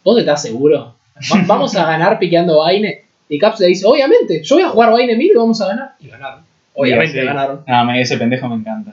¿vos 0.04 0.18
estás 0.18 0.42
seguro? 0.42 0.95
Va- 1.32 1.42
¿Vamos 1.46 1.74
a 1.76 1.84
ganar 1.86 2.18
piqueando 2.18 2.58
Vayne? 2.58 3.02
Y 3.28 3.38
Caps 3.38 3.60
le 3.60 3.66
dice, 3.68 3.86
obviamente, 3.86 4.42
yo 4.42 4.56
voy 4.56 4.64
a 4.64 4.68
jugar 4.68 4.92
Vayne 4.92 5.16
mid 5.16 5.30
y 5.32 5.34
vamos 5.36 5.60
a 5.60 5.68
ganar. 5.68 5.90
Y 5.98 6.08
ganaron. 6.08 6.44
Obviamente 6.74 7.18
Sí. 7.20 7.24
ganaron. 7.26 7.62
Ah, 7.66 7.84
me- 7.84 8.00
ese 8.00 8.18
pendejo 8.18 8.48
me 8.48 8.56
encanta. 8.56 8.92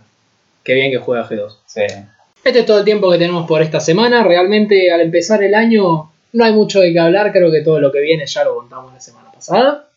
Qué 0.64 0.74
bien 0.74 0.92
que 0.92 0.98
juega 0.98 1.28
G2. 1.28 1.58
Sí. 1.66 1.82
Este 2.44 2.60
es 2.60 2.66
todo 2.66 2.80
el 2.80 2.86
tiempo 2.86 3.12
que 3.12 3.18
tenemos 3.18 3.46
por 3.48 3.62
esta 3.62 3.80
semana. 3.80 4.24
Realmente 4.24 4.92
al 4.92 5.02
empezar 5.02 5.44
el 5.44 5.54
año 5.54 6.10
no 6.34 6.44
hay 6.46 6.52
mucho 6.54 6.80
de 6.80 6.92
qué 6.94 7.00
hablar. 7.00 7.32
Creo 7.32 7.52
que 7.52 7.62
todo 7.62 7.80
lo 7.80 7.92
que 7.92 8.00
viene 8.02 8.26
ya 8.26 8.44
lo 8.44 8.56
contamos 8.56 8.94
la 8.94 9.00
semana 9.00 9.32
pasada. 9.32 9.88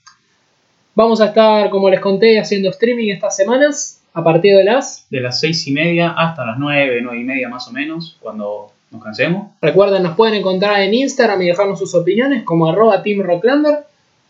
Vamos 0.95 1.21
a 1.21 1.27
estar, 1.27 1.71
como 1.71 1.91
les 1.91 2.01
conté, 2.01 2.39
haciendo 2.41 2.71
streaming 2.71 3.11
estas 3.12 3.37
semanas 3.37 4.01
a 4.15 4.25
partir 4.25 4.57
de 4.57 4.65
las... 4.65 5.07
De 5.11 5.21
las 5.21 5.39
seis 5.41 5.67
y 5.67 5.73
media 5.73 6.11
hasta 6.17 6.45
las 6.47 6.59
nueve, 6.59 7.01
nueve 7.03 7.21
y 7.21 7.25
media 7.25 7.49
más 7.51 7.69
o 7.69 7.73
menos, 7.73 8.17
cuando 8.21 8.73
nos 8.90 9.03
cansemos. 9.03 9.49
Recuerden, 9.61 10.03
nos 10.03 10.16
pueden 10.16 10.35
encontrar 10.37 10.81
en 10.81 10.94
Instagram 10.94 11.42
y 11.42 11.46
dejarnos 11.46 11.79
sus 11.79 11.94
opiniones 11.94 12.44
como 12.44 12.68
arroba 12.68 13.03
Team 13.03 13.22
Rocklander 13.22 13.81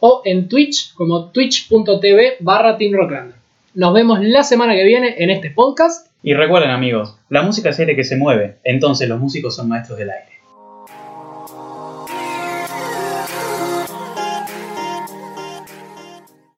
o 0.00 0.22
en 0.24 0.48
Twitch 0.48 0.94
como 0.94 1.30
twitch.tv 1.30 2.36
barra 2.40 2.76
Team 2.76 2.94
Rocklander. 2.94 3.36
Nos 3.74 3.92
vemos 3.92 4.20
la 4.22 4.42
semana 4.42 4.74
que 4.74 4.84
viene 4.84 5.16
en 5.18 5.30
este 5.30 5.50
podcast. 5.50 6.10
Y 6.22 6.34
recuerden 6.34 6.70
amigos, 6.70 7.16
la 7.28 7.42
música 7.42 7.70
es 7.70 7.78
aire 7.78 7.94
que 7.94 8.04
se 8.04 8.16
mueve, 8.16 8.56
entonces 8.64 9.08
los 9.08 9.20
músicos 9.20 9.54
son 9.54 9.68
maestros 9.68 9.98
del 9.98 10.10
aire. 10.10 10.35